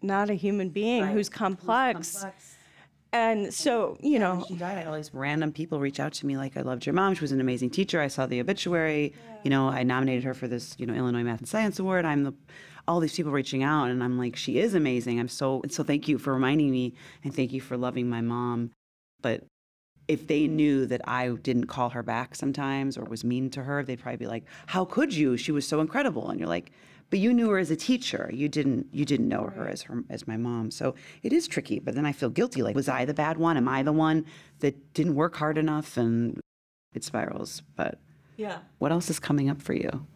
[0.00, 2.24] not a human being who's complex.
[3.14, 4.76] And so, you know, She died.
[4.76, 7.14] I had all these random people reach out to me like, I loved your mom.
[7.14, 8.00] She was an amazing teacher.
[8.00, 9.14] I saw the obituary.
[9.44, 12.04] You know, I nominated her for this, you know, Illinois Math and Science Award.
[12.04, 12.34] I'm the,
[12.88, 15.20] all these people reaching out, and I'm like, she is amazing.
[15.20, 18.72] I'm so, so thank you for reminding me, and thank you for loving my mom.
[19.22, 19.44] But
[20.08, 23.84] if they knew that I didn't call her back sometimes or was mean to her,
[23.84, 25.36] they'd probably be like, "How could you?
[25.36, 26.72] She was so incredible." And you're like,
[27.10, 28.30] "But you knew her as a teacher.
[28.32, 28.88] You didn't.
[28.92, 31.78] You didn't know her as her as my mom." So it is tricky.
[31.78, 32.62] But then I feel guilty.
[32.62, 33.56] Like, was I the bad one?
[33.56, 34.24] Am I the one
[34.60, 35.96] that didn't work hard enough?
[35.96, 36.40] And
[36.94, 37.62] it spirals.
[37.76, 37.98] But
[38.36, 38.58] yeah.
[38.78, 40.06] what else is coming up for you?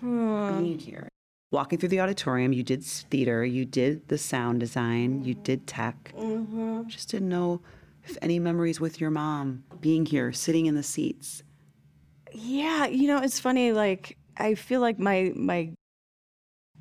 [0.00, 0.58] Hmm.
[0.58, 1.08] Being here,
[1.52, 5.42] walking through the auditorium, you did theater, you did the sound design, you mm-hmm.
[5.44, 6.12] did tech.
[6.18, 6.88] Mm-hmm.
[6.88, 7.60] Just didn't know
[8.04, 11.44] if any memories with your mom being here, sitting in the seats.
[12.32, 13.72] Yeah, you know, it's funny.
[13.72, 15.72] Like, I feel like my my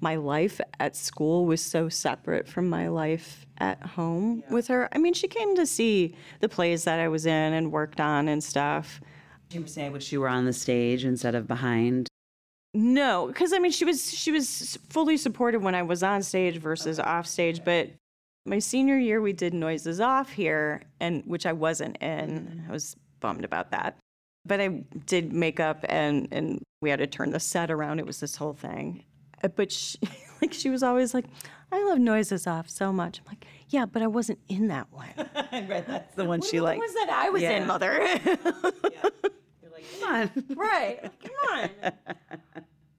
[0.01, 4.89] my life at school was so separate from my life at home with her.
[4.91, 8.27] I mean, she came to see the plays that I was in and worked on
[8.27, 8.99] and stuff.
[9.51, 12.07] You say wish you were on the stage instead of behind.
[12.73, 16.57] No, because I mean, she was she was fully supportive when I was on stage
[16.57, 17.63] versus off stage.
[17.63, 17.89] But
[18.45, 22.29] my senior year, we did noises off here, and which I wasn't in.
[22.29, 22.69] Mm-hmm.
[22.69, 23.97] I was bummed about that.
[24.45, 24.69] But I
[25.05, 27.99] did makeup, and and we had to turn the set around.
[27.99, 29.03] It was this whole thing.
[29.43, 29.97] Uh, But she,
[30.41, 31.25] like she was always like,
[31.71, 35.09] "I love noises off so much." I'm like, "Yeah, but I wasn't in that one."
[35.51, 36.79] right, that's the one she liked.
[36.79, 37.51] What was that I was Yeah.
[37.61, 37.93] in, mother?
[38.25, 40.31] you're like Come on.
[40.55, 41.01] Right.
[41.23, 41.91] Come on.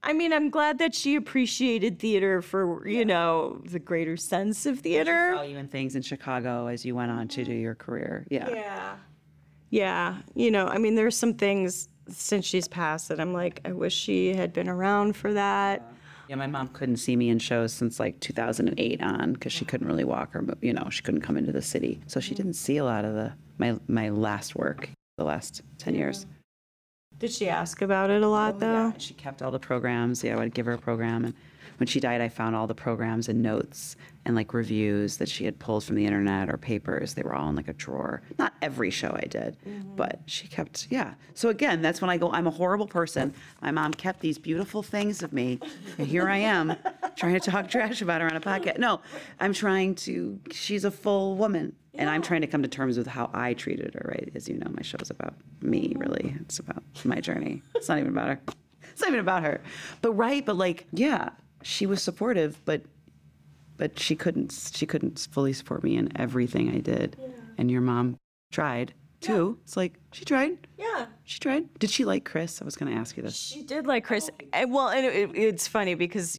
[0.05, 4.77] I mean, I'm glad that she appreciated theater for, you know, the greater sense of
[4.77, 5.43] Saw theater.
[5.45, 8.25] you in things in Chicago as you went on to do your career.
[8.29, 8.49] Yeah.
[8.49, 8.95] Yeah.
[9.69, 10.17] Yeah.
[10.35, 13.93] You know, I mean, there's some things since she's passed that I'm like, I wish
[13.93, 15.81] she had been around for that.
[15.81, 15.97] Yeah,
[16.35, 20.03] my mom couldn't see me in shows since like 2008 on because she couldn't really
[20.03, 22.37] walk or you know she couldn't come into the city, so she mm.
[22.37, 26.25] didn't see a lot of the my my last work the last 10 years.
[27.19, 28.87] Did she ask about it a lot oh, though?
[28.87, 30.23] Yeah, she kept all the programs.
[30.23, 31.25] Yeah, I would give her a program.
[31.25, 31.33] And
[31.77, 33.95] when she died, I found all the programs and notes
[34.25, 37.13] and like reviews that she had pulled from the internet or papers.
[37.13, 38.21] They were all in like a drawer.
[38.37, 39.95] Not every show I did, mm-hmm.
[39.95, 41.15] but she kept, yeah.
[41.33, 43.33] So again, that's when I go, I'm a horrible person.
[43.61, 45.59] My mom kept these beautiful things of me.
[45.97, 46.75] And here I am
[47.15, 48.77] trying to talk trash about her on a podcast.
[48.77, 49.01] No,
[49.39, 51.75] I'm trying to, she's a full woman.
[51.95, 54.31] And I'm trying to come to terms with how I treated her, right?
[54.33, 56.35] As you know, my show's about me, really.
[56.41, 57.61] It's about my journey.
[57.75, 58.39] It's not even about her.
[58.81, 59.61] It's not even about her.
[60.01, 61.29] But right, but like, yeah,
[61.63, 62.81] she was supportive, but
[63.77, 67.17] but she couldn't she couldn't fully support me in everything I did.
[67.57, 68.17] And your mom
[68.51, 69.57] tried too.
[69.63, 70.67] It's like she tried.
[70.77, 71.07] Yeah.
[71.23, 71.73] She tried.
[71.79, 72.61] Did she like Chris?
[72.61, 73.35] I was going to ask you this.
[73.37, 74.29] She did like Chris.
[74.31, 74.45] Oh.
[74.53, 76.37] And, well, and it, it's funny because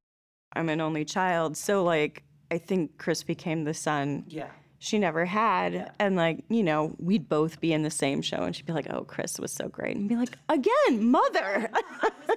[0.54, 4.50] I'm an only child, so like I think Chris became the son Yeah.
[4.78, 8.54] she never had, and like you know we'd both be in the same show, and
[8.54, 11.70] she'd be like, "Oh, Chris was so great," and be like, "Again, mother."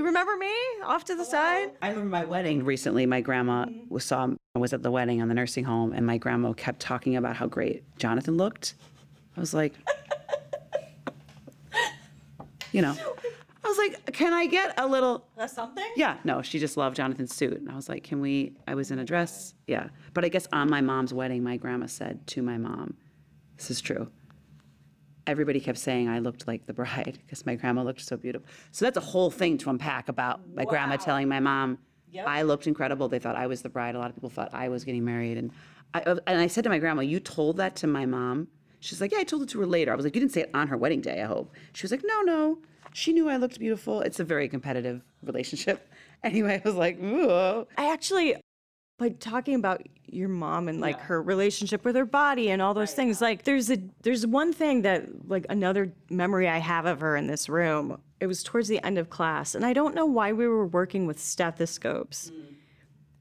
[0.00, 0.50] you remember me
[0.82, 1.72] off to the side?
[1.82, 3.04] I remember my wedding recently.
[3.04, 3.92] My grandma mm-hmm.
[3.92, 7.16] was saw was at the wedding on the nursing home, and my grandma kept talking
[7.16, 8.76] about how great Jonathan looked.
[9.36, 9.74] I was like,
[12.72, 12.96] you know,
[13.62, 15.26] I was like, can I get a little?
[15.36, 15.84] That's something.
[15.96, 18.54] Yeah, no, she just loved Jonathan's suit, and I was like, can we?
[18.66, 19.88] I was in a dress, yeah.
[20.14, 22.94] But I guess on my mom's wedding, my grandma said to my mom,
[23.58, 24.10] "This is true."
[25.30, 28.48] Everybody kept saying I looked like the bride because my grandma looked so beautiful.
[28.72, 31.78] So that's a whole thing to unpack about my grandma telling my mom
[32.26, 33.08] I looked incredible.
[33.08, 33.94] They thought I was the bride.
[33.94, 35.52] A lot of people thought I was getting married, and
[35.94, 38.48] I and I said to my grandma, "You told that to my mom."
[38.80, 40.42] She's like, "Yeah, I told it to her later." I was like, "You didn't say
[40.42, 42.58] it on her wedding day, I hope." She was like, "No, no."
[42.92, 44.00] She knew I looked beautiful.
[44.00, 45.88] It's a very competitive relationship.
[46.24, 48.36] Anyway, I was like, "Ooh." I actually
[49.00, 52.92] like talking about your mom and like her relationship with her body and all those
[52.92, 53.20] things.
[53.20, 57.26] Like there's a there's one thing that like another memory I have of her in
[57.26, 58.00] this room.
[58.20, 61.06] It was towards the end of class, and I don't know why we were working
[61.06, 62.54] with stethoscopes, mm.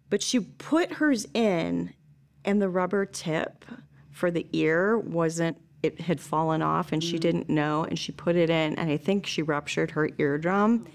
[0.10, 1.94] but she put hers in,
[2.44, 3.64] and the rubber tip
[4.12, 5.58] for the ear wasn't.
[5.82, 7.22] It had fallen off, and she mm.
[7.22, 10.86] didn't know, and she put it in, and I think she ruptured her eardrum.
[10.86, 10.92] Oh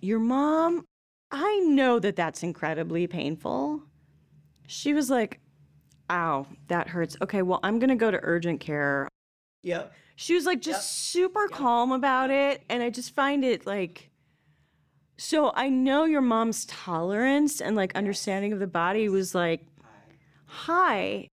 [0.00, 0.85] your mom
[1.30, 3.82] I know that that's incredibly painful.
[4.66, 5.40] She was like,
[6.10, 7.16] ow, that hurts.
[7.20, 9.08] Okay, well, I'm going to go to urgent care.
[9.62, 9.92] Yep.
[10.16, 12.62] She was like just super calm about it.
[12.68, 14.10] And I just find it like,
[15.18, 19.66] so I know your mom's tolerance and like understanding of the body was like,
[20.46, 21.28] hi.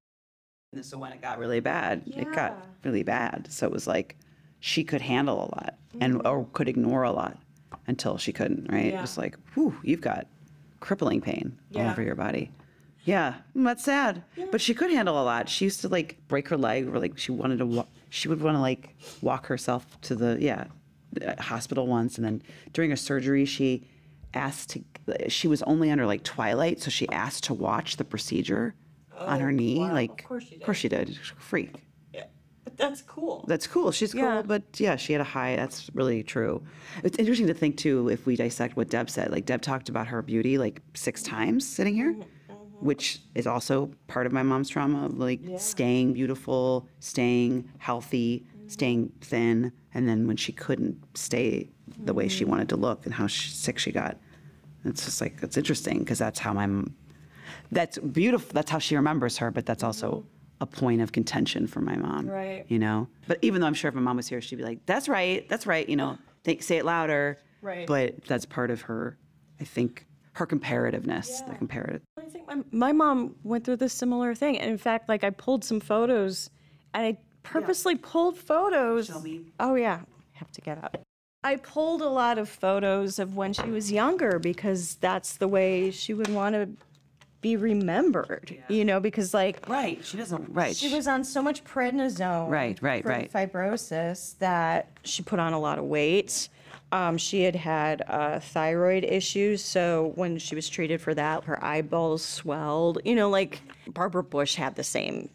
[0.72, 3.52] And so when it got really bad, it got really bad.
[3.52, 4.16] So it was like
[4.60, 6.26] she could handle a lot and mm-hmm.
[6.26, 7.38] or could ignore a lot
[7.92, 8.86] until she couldn't, right?
[8.94, 10.26] It was like, whew, you've got
[10.80, 12.50] crippling pain all over your body.
[13.04, 14.22] Yeah, mm, that's sad.
[14.50, 15.48] But she could handle a lot.
[15.48, 18.40] She used to like break her leg or like she wanted to walk, she would
[18.40, 20.64] want to like walk herself to the, yeah,
[21.38, 22.16] hospital once.
[22.16, 23.86] And then during a surgery, she
[24.34, 26.80] asked to, she was only under like twilight.
[26.80, 28.74] So she asked to watch the procedure
[29.18, 29.78] on her knee.
[29.80, 30.60] Like, of course she did.
[30.60, 31.18] Of course she did.
[31.38, 31.74] Freak.
[32.82, 33.44] That's cool.
[33.46, 33.92] That's cool.
[33.92, 35.54] She's cool, but yeah, she had a high.
[35.54, 36.60] That's really true.
[37.04, 39.30] It's interesting to think too if we dissect what Deb said.
[39.30, 42.22] Like Deb talked about her beauty like six times sitting here, mm-hmm,
[42.52, 42.84] mm-hmm.
[42.84, 45.06] which is also part of my mom's trauma.
[45.06, 48.68] Like staying beautiful, staying healthy, mm-hmm.
[48.68, 51.70] staying thin, and then when she couldn't stay
[52.04, 54.18] the way she wanted to look and how sh sick she got.
[54.84, 56.68] It's just like it's interesting because that's how my
[57.70, 58.50] that's beautiful.
[58.52, 60.24] That's how she remembers her, but that's also
[60.62, 62.28] a point of contention for my mom.
[62.28, 62.64] Right.
[62.68, 63.08] You know?
[63.26, 65.46] But even though I'm sure if my mom was here, she'd be like, that's right,
[65.48, 67.40] that's right, you know, think, say it louder.
[67.60, 67.86] Right.
[67.86, 69.18] But that's part of her,
[69.60, 72.00] I think, her comparativeness, the comparative.
[72.16, 74.58] I think my, my mom went through this similar thing.
[74.58, 76.48] And in fact, like I pulled some photos
[76.94, 79.08] and I purposely pulled photos.
[79.08, 79.42] Show me.
[79.58, 80.00] Oh, yeah.
[80.34, 81.02] Have to get up.
[81.44, 85.90] I pulled a lot of photos of when she was younger because that's the way
[85.90, 86.68] she would want to
[87.42, 90.02] be remembered, you know, because like Right.
[90.04, 90.74] She doesn't, right.
[90.74, 93.30] she was on so much prednisone Right, right, for right.
[93.30, 96.48] fibrosis that she put on a lot of weight.
[96.92, 101.62] Um, she had had uh, thyroid issues, so when she was treated for that, her
[101.64, 102.98] eyeballs swelled.
[103.04, 105.30] You know, like Barbara Bush had the same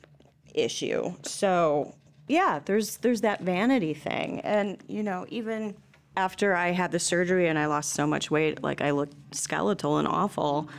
[0.53, 1.13] issue.
[1.23, 1.95] So
[2.27, 5.75] yeah, there's there's that vanity thing, and you know, even
[6.15, 9.97] after I had the surgery and I lost so much weight, like I looked skeletal
[9.97, 10.69] and awful.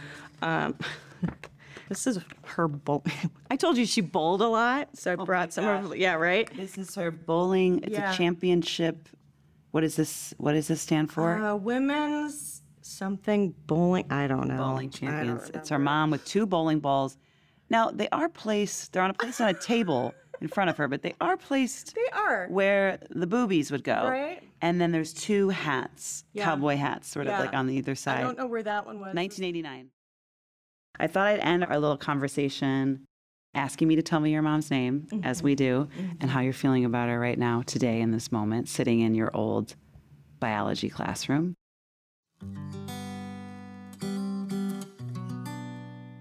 [0.42, 0.76] Um,
[1.88, 3.04] this is her bowl.
[3.50, 5.96] I told you she bowled a lot, so I brought some of.
[5.96, 6.48] Yeah, right.
[6.56, 7.80] This is her bowling.
[7.84, 8.12] It's Yeah.
[8.12, 9.08] a championship.
[9.70, 10.34] What is this?
[10.38, 11.36] What does this stand for?
[11.36, 14.06] Uh, women's something bowling.
[14.10, 14.56] I don't know.
[14.56, 15.50] bowling champions.
[15.54, 17.18] It's her mom with two bowling balls.
[17.70, 18.92] Now they are placed.
[18.92, 21.94] They're on a place on a table in front of her, but they are placed
[21.94, 22.46] They are.
[22.48, 24.08] where the boobies would go.
[24.08, 24.42] Right.
[24.62, 26.44] And then there's two hats, Yeah.
[26.44, 28.20] cowboy hats, sort of like on the either side.
[28.20, 29.14] I don't know where that one was.
[29.14, 29.90] 1989.
[31.00, 33.04] I thought I'd end our little conversation
[33.54, 35.44] asking me to tell me your mom's name, as mm-hmm.
[35.44, 36.28] we do, and mm-hmm.
[36.28, 39.74] how you're feeling about her right now, today, in this moment, sitting in your old
[40.38, 41.54] biology classroom.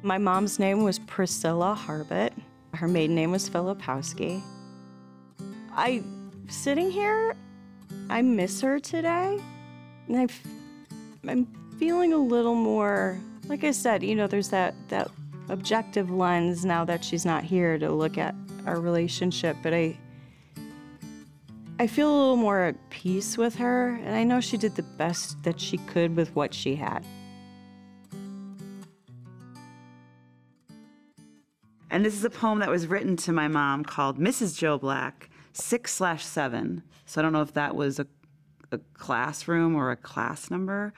[0.03, 2.31] My mom's name was Priscilla Harbit.
[2.73, 4.41] Her maiden name was Filipowski.
[5.71, 6.01] I,
[6.47, 7.35] sitting here,
[8.09, 9.39] I miss her today.
[10.07, 10.43] And I f-
[11.27, 11.47] I'm
[11.77, 15.09] feeling a little more, like I said, you know, there's that, that
[15.49, 18.35] objective lens now that she's not here to look at
[18.65, 19.55] our relationship.
[19.63, 19.97] But I,
[21.79, 23.95] I feel a little more at peace with her.
[24.03, 27.05] And I know she did the best that she could with what she had.
[31.89, 34.57] And this is a poem that was written to my mom called Mrs.
[34.57, 36.83] Joe Black, six slash seven.
[37.05, 38.07] So I don't know if that was a,
[38.73, 40.93] a classroom or a class number,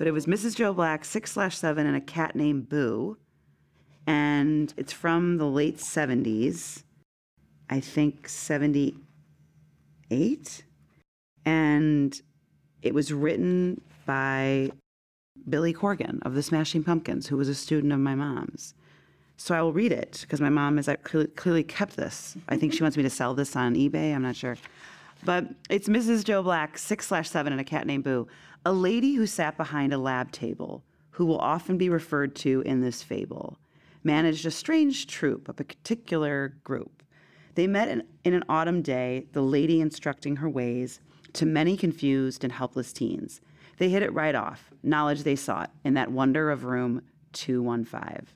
[0.00, 0.56] but it was Mrs.
[0.56, 3.18] Joe Black, six slash seven, and a cat named Boo.
[4.06, 6.84] And it's from the late 70s,
[7.68, 10.64] I think 78.
[11.44, 12.22] And
[12.80, 14.70] it was written by
[15.46, 18.72] Billy Corgan of the Smashing Pumpkins, who was a student of my mom's.
[19.36, 22.38] So I will read it because my mom has clearly, kept this.
[22.48, 24.14] I think she wants me to sell this on eBay.
[24.14, 24.56] I'm not sure.
[25.26, 26.24] But it's Mrs.
[26.24, 28.28] Joe Black, six slash seven, and a cat named Boo.
[28.66, 32.80] A lady who sat behind a lab table, who will often be referred to in
[32.80, 33.58] this fable,
[34.04, 37.02] managed a strange troop, a particular group.
[37.54, 41.00] They met in, in an autumn day, the lady instructing her ways
[41.32, 43.40] to many confused and helpless teens.
[43.78, 47.00] They hit it right off, knowledge they sought in that wonder of room
[47.32, 48.26] 215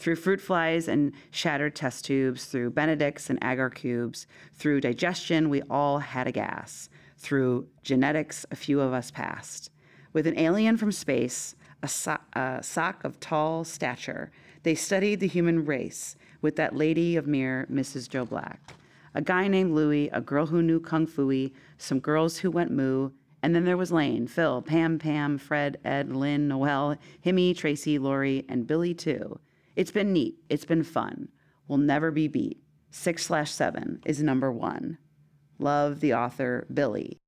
[0.00, 5.60] through fruit flies and shattered test tubes, through Benedicts and agar cubes, through digestion, we
[5.68, 6.88] all had a gas.
[7.18, 9.69] Through genetics, a few of us passed.
[10.12, 14.30] With an alien from space, a, so- a sock of tall stature,
[14.62, 18.08] they studied the human race with that lady of mere Mrs.
[18.08, 18.72] Joe Black.
[19.14, 23.10] A guy named Louie, a girl who knew Kung Fu, some girls who went moo,
[23.42, 28.44] and then there was Lane, Phil, Pam, Pam, Fred, Ed, Lynn, Noel, Himmy, Tracy, Lori,
[28.48, 29.40] and Billy too.
[29.76, 30.36] It's been neat.
[30.48, 31.28] It's been fun.
[31.66, 32.62] We'll never be beat.
[32.90, 34.98] Six slash seven is number one.
[35.58, 37.18] Love the author, Billy.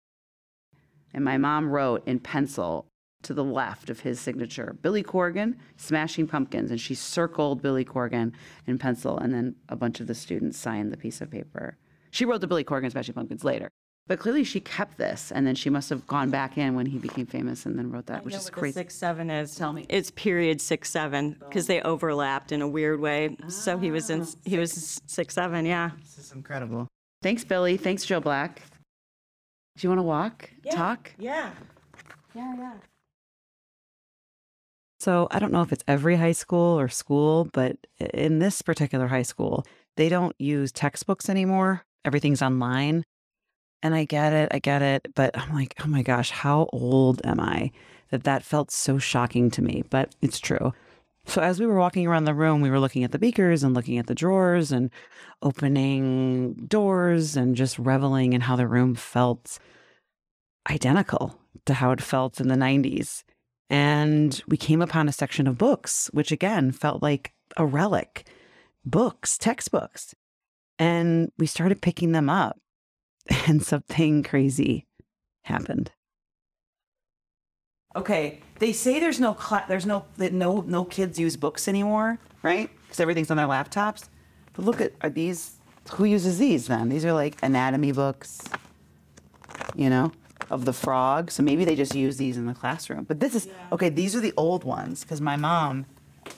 [1.14, 2.86] And my mom wrote in pencil
[3.22, 6.70] to the left of his signature, Billy Corgan, Smashing Pumpkins.
[6.70, 8.32] And she circled Billy Corgan
[8.66, 9.18] in pencil.
[9.18, 11.76] And then a bunch of the students signed the piece of paper.
[12.10, 13.68] She wrote to Billy Corgan, Smashing Pumpkins later.
[14.08, 15.30] But clearly she kept this.
[15.30, 18.06] And then she must have gone back in when he became famous and then wrote
[18.06, 18.74] that, which know is what the crazy.
[18.74, 19.54] Six seven is.
[19.54, 19.86] Tell me.
[19.88, 23.36] It's period six seven because they overlapped in a weird way.
[23.48, 24.26] so he was in ah.
[24.44, 25.64] he was six seven.
[25.64, 25.90] Yeah.
[26.00, 26.88] This is incredible.
[27.22, 27.76] Thanks, Billy.
[27.76, 28.62] Thanks, Joe Black.
[29.76, 30.50] Do you want to walk?
[30.70, 31.12] Talk?
[31.18, 31.50] Yeah.
[32.34, 32.54] Yeah.
[32.56, 32.74] Yeah.
[35.00, 39.08] So I don't know if it's every high school or school, but in this particular
[39.08, 39.66] high school,
[39.96, 41.84] they don't use textbooks anymore.
[42.04, 43.04] Everything's online.
[43.82, 47.20] And I get it, I get it, but I'm like, oh my gosh, how old
[47.24, 47.72] am I
[48.10, 49.82] that that felt so shocking to me?
[49.90, 50.72] But it's true.
[51.26, 53.74] So as we were walking around the room, we were looking at the beakers and
[53.74, 54.90] looking at the drawers and
[55.40, 59.58] opening doors and just reveling in how the room felt
[60.68, 63.22] identical to how it felt in the 90s.
[63.70, 68.26] And we came upon a section of books, which again felt like a relic
[68.84, 70.14] books, textbooks.
[70.78, 72.58] And we started picking them up,
[73.46, 74.86] and something crazy
[75.44, 75.92] happened.
[77.94, 82.18] Okay, they say there's no cla- there's no that no no kids use books anymore,
[82.42, 82.70] right?
[82.82, 84.08] Because everything's on their laptops.
[84.54, 85.56] But look at are these?
[85.94, 86.88] Who uses these then?
[86.88, 88.40] These are like anatomy books,
[89.74, 90.12] you know,
[90.50, 91.30] of the frog.
[91.30, 93.04] So maybe they just use these in the classroom.
[93.04, 93.88] But this is okay.
[93.88, 95.86] These are the old ones because my mom.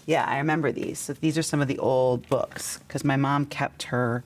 [0.07, 0.99] Yeah, I remember these.
[0.99, 4.25] So these are some of the old books because my mom kept her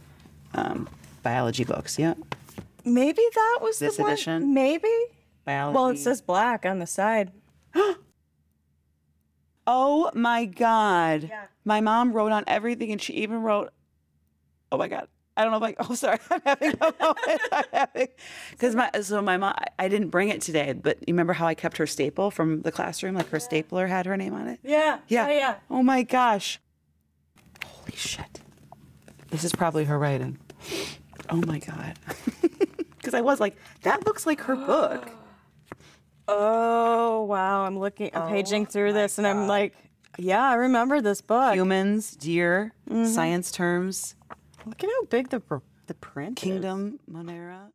[0.54, 0.88] um,
[1.22, 1.98] biology books.
[1.98, 2.14] Yeah,
[2.84, 4.12] Maybe that was This the one.
[4.12, 4.54] edition?
[4.54, 4.88] Maybe.
[5.48, 5.74] Biology.
[5.76, 7.32] Well, it says black on the side.
[9.70, 11.24] Oh my God.
[11.28, 11.44] Yeah.
[11.66, 13.70] My mom wrote on everything and she even wrote,
[14.72, 15.08] oh my God.
[15.36, 16.18] I don't know if I, oh, sorry.
[16.30, 17.40] I'm having a moment.
[17.52, 18.08] I'm having,
[18.50, 21.52] because my, so my mom, I- didn't bring it today, but you remember how I
[21.54, 23.14] kept her staple from the classroom?
[23.14, 24.58] Like her stapler had her name on it?
[24.62, 25.00] Yeah.
[25.06, 25.28] Yeah.
[25.28, 25.54] Yeah.
[25.70, 26.58] Oh my gosh.
[27.62, 28.40] Holy shit.
[29.28, 30.38] This is probably her writing.
[31.28, 31.98] Oh my God.
[32.96, 35.10] Because I was like, that looks like her book.
[36.30, 37.64] Oh wow!
[37.64, 39.74] I'm looking, I'm oh paging through this, and I'm like,
[40.18, 41.54] yeah, I remember this book.
[41.54, 43.06] Humans, deer, mm-hmm.
[43.06, 44.14] science terms,
[44.66, 45.40] Look at how big the
[45.86, 46.38] the print.
[46.38, 46.42] is.
[46.42, 47.70] kingdom, Monera.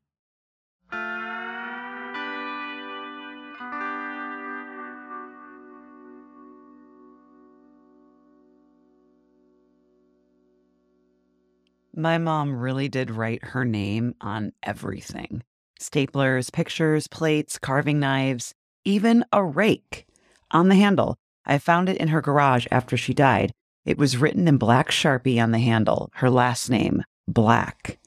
[11.95, 15.43] My mom really did write her name on everything
[15.83, 18.53] staplers, pictures, plates, carving knives,
[18.85, 20.05] even a rake
[20.51, 21.15] on the handle.
[21.45, 23.51] I found it in her garage after she died.
[23.85, 27.99] It was written in black sharpie on the handle, her last name, Black.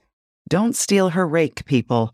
[0.49, 2.13] Don't steal her rake, people.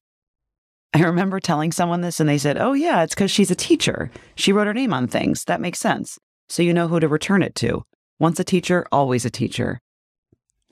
[0.94, 4.10] I remember telling someone this and they said, Oh, yeah, it's because she's a teacher.
[4.34, 5.44] She wrote her name on things.
[5.44, 6.18] That makes sense.
[6.48, 7.84] So you know who to return it to.
[8.18, 9.80] Once a teacher, always a teacher.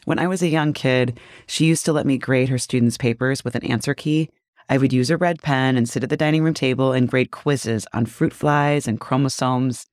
[0.04, 3.44] When I was a young kid, she used to let me grade her students' papers
[3.44, 4.30] with an answer key.
[4.70, 7.32] I would use a red pen and sit at the dining room table and grade
[7.32, 9.88] quizzes on fruit flies and chromosomes.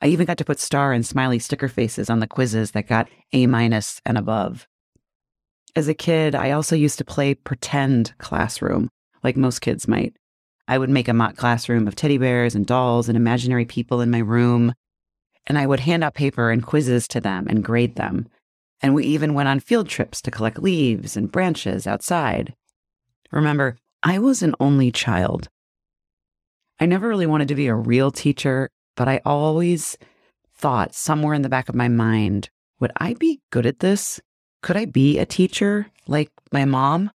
[0.00, 3.08] I even got to put star and smiley sticker faces on the quizzes that got
[3.32, 4.68] A minus and above.
[5.74, 8.88] As a kid, I also used to play pretend classroom,
[9.24, 10.14] like most kids might.
[10.68, 14.12] I would make a mock classroom of teddy bears and dolls and imaginary people in
[14.12, 14.74] my room,
[15.48, 18.28] and I would hand out paper and quizzes to them and grade them.
[18.80, 22.54] And we even went on field trips to collect leaves and branches outside.
[23.32, 25.48] Remember, I was an only child.
[26.78, 29.98] I never really wanted to be a real teacher, but I always
[30.56, 32.48] thought somewhere in the back of my mind,
[32.80, 34.18] would I be good at this?
[34.62, 37.10] Could I be a teacher like my mom?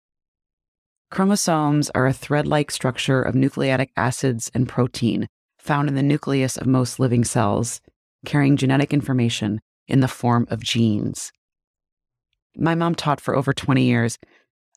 [1.10, 5.26] Chromosomes are a thread like structure of nucleic acids and protein
[5.58, 7.80] found in the nucleus of most living cells,
[8.24, 11.30] carrying genetic information in the form of genes.
[12.56, 14.18] My mom taught for over 20 years,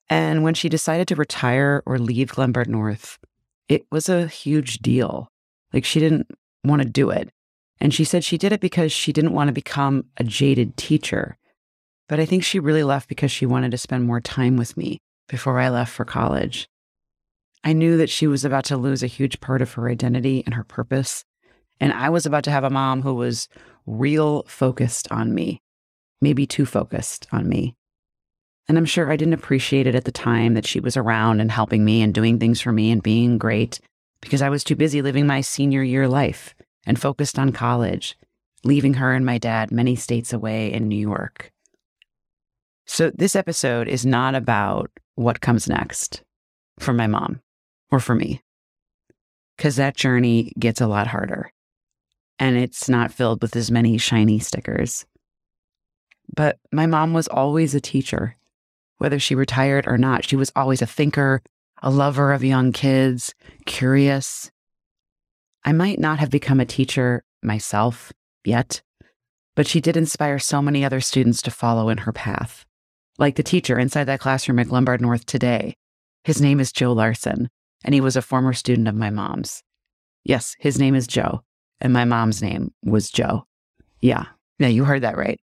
[0.09, 3.17] and when she decided to retire or leave Glenbard North,
[3.69, 5.27] it was a huge deal.
[5.71, 6.27] Like she didn't
[6.63, 7.29] want to do it.
[7.79, 11.37] And she said she did it because she didn't want to become a jaded teacher.
[12.07, 14.99] But I think she really left because she wanted to spend more time with me
[15.27, 16.67] before I left for college.
[17.63, 20.53] I knew that she was about to lose a huge part of her identity and
[20.53, 21.23] her purpose.
[21.79, 23.47] And I was about to have a mom who was
[23.85, 25.61] real focused on me,
[26.21, 27.75] maybe too focused on me.
[28.67, 31.51] And I'm sure I didn't appreciate it at the time that she was around and
[31.51, 33.79] helping me and doing things for me and being great
[34.21, 36.55] because I was too busy living my senior year life
[36.85, 38.17] and focused on college,
[38.63, 41.51] leaving her and my dad many states away in New York.
[42.85, 46.23] So, this episode is not about what comes next
[46.79, 47.41] for my mom
[47.91, 48.41] or for me,
[49.57, 51.51] because that journey gets a lot harder
[52.39, 55.05] and it's not filled with as many shiny stickers.
[56.35, 58.35] But my mom was always a teacher.
[59.03, 61.41] Whether she retired or not, she was always a thinker,
[61.81, 63.33] a lover of young kids,
[63.65, 64.49] curious.
[65.65, 68.13] I might not have become a teacher myself
[68.45, 68.81] yet,
[69.55, 72.65] but she did inspire so many other students to follow in her path.
[73.17, 75.75] Like the teacher inside that classroom at Glenbard North today.
[76.23, 77.49] His name is Joe Larson,
[77.83, 79.63] and he was a former student of my mom's.
[80.23, 81.41] Yes, his name is Joe,
[81.81, 83.43] and my mom's name was Joe.
[83.99, 84.27] Yeah,
[84.59, 85.41] yeah, you heard that right.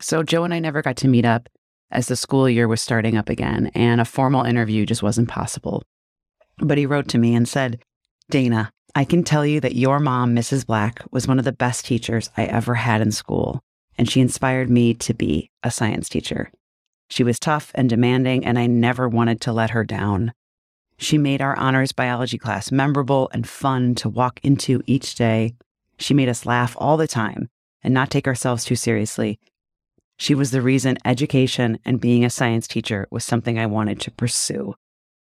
[0.00, 1.48] So Joe and I never got to meet up
[1.90, 5.82] as the school year was starting up again, and a formal interview just wasn't possible.
[6.58, 7.82] But he wrote to me and said,
[8.30, 10.66] Dana, I can tell you that your mom, Mrs.
[10.66, 13.60] Black, was one of the best teachers I ever had in school,
[13.98, 16.50] and she inspired me to be a science teacher.
[17.08, 20.32] She was tough and demanding, and I never wanted to let her down.
[20.98, 25.54] She made our honors biology class memorable and fun to walk into each day.
[25.98, 27.48] She made us laugh all the time
[27.82, 29.38] and not take ourselves too seriously.
[30.18, 34.10] She was the reason education and being a science teacher was something I wanted to
[34.10, 34.74] pursue.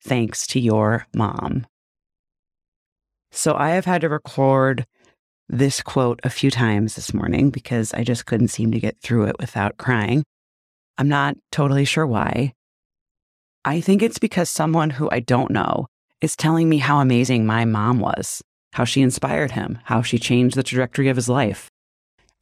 [0.03, 1.65] Thanks to your mom.
[3.31, 4.85] So I have had to record
[5.49, 9.25] this quote a few times this morning because I just couldn't seem to get through
[9.25, 10.23] it without crying.
[10.97, 12.53] I'm not totally sure why.
[13.65, 15.87] I think it's because someone who I don't know
[16.21, 18.41] is telling me how amazing my mom was,
[18.73, 21.69] how she inspired him, how she changed the trajectory of his life.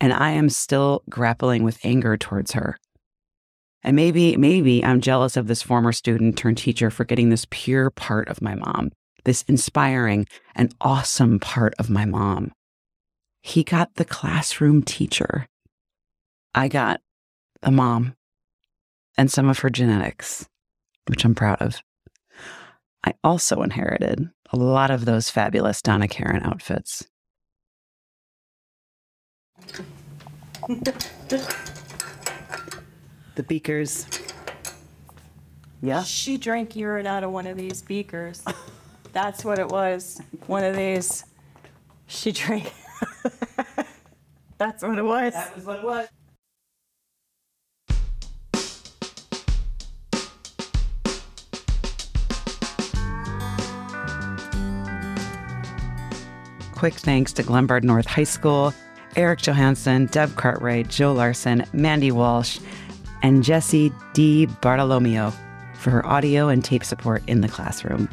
[0.01, 2.75] And I am still grappling with anger towards her.
[3.83, 7.91] And maybe, maybe I'm jealous of this former student turned teacher for getting this pure
[7.91, 8.91] part of my mom,
[9.25, 10.25] this inspiring
[10.55, 12.51] and awesome part of my mom.
[13.43, 15.47] He got the classroom teacher.
[16.53, 16.99] I got
[17.61, 18.15] the mom
[19.17, 20.47] and some of her genetics,
[21.07, 21.79] which I'm proud of.
[23.03, 27.07] I also inherited a lot of those fabulous Donna Karan outfits.
[33.35, 34.07] The beakers.
[35.81, 36.03] Yeah.
[36.03, 38.43] She drank urine out of one of these beakers.
[39.13, 40.21] That's what it was.
[40.47, 41.25] One of these.
[42.07, 42.71] She drank.
[44.57, 45.33] That's what it was.
[45.33, 46.07] That was what it was.
[56.81, 58.73] Quick thanks to Glenbard North High School,
[59.15, 62.59] Eric Johansson, Deb Cartwright, Joe Larson, Mandy Walsh,
[63.23, 64.45] and Jesse D.
[64.45, 65.33] Bartolomeo
[65.75, 68.07] for her audio and tape support in the classroom.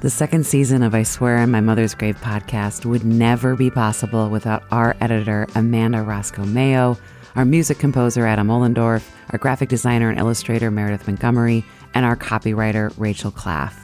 [0.00, 4.28] The second season of I Swear on My Mother's Grave podcast would never be possible
[4.30, 6.98] without our editor, Amanda Roscoe Mayo,
[7.36, 11.64] our music composer, Adam Ollendorf, our graphic designer and illustrator, Meredith Montgomery,
[11.94, 13.74] and our copywriter, Rachel Claff.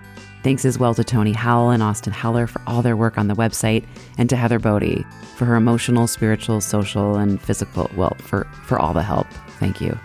[0.42, 3.34] Thanks as well to Tony Howell and Austin Heller for all their work on the
[3.34, 3.84] website,
[4.18, 5.04] and to Heather Bodie
[5.36, 9.26] for her emotional, spiritual, social, and physical, well, for, for all the help.
[9.58, 9.98] Thank you.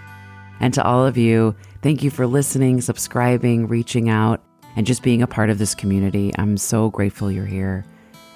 [0.59, 4.41] And to all of you, thank you for listening, subscribing, reaching out,
[4.75, 6.33] and just being a part of this community.
[6.37, 7.85] I'm so grateful you're here.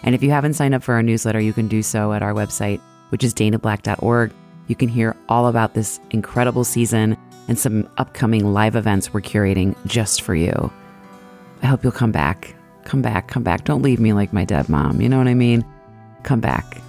[0.03, 2.33] And if you haven't signed up for our newsletter, you can do so at our
[2.33, 2.79] website,
[3.09, 4.31] which is danablack.org.
[4.67, 7.17] You can hear all about this incredible season
[7.47, 10.71] and some upcoming live events we're curating just for you.
[11.61, 12.55] I hope you'll come back.
[12.83, 13.65] Come back, come back.
[13.65, 15.01] Don't leave me like my dead mom.
[15.01, 15.65] You know what I mean?
[16.23, 16.81] Come back.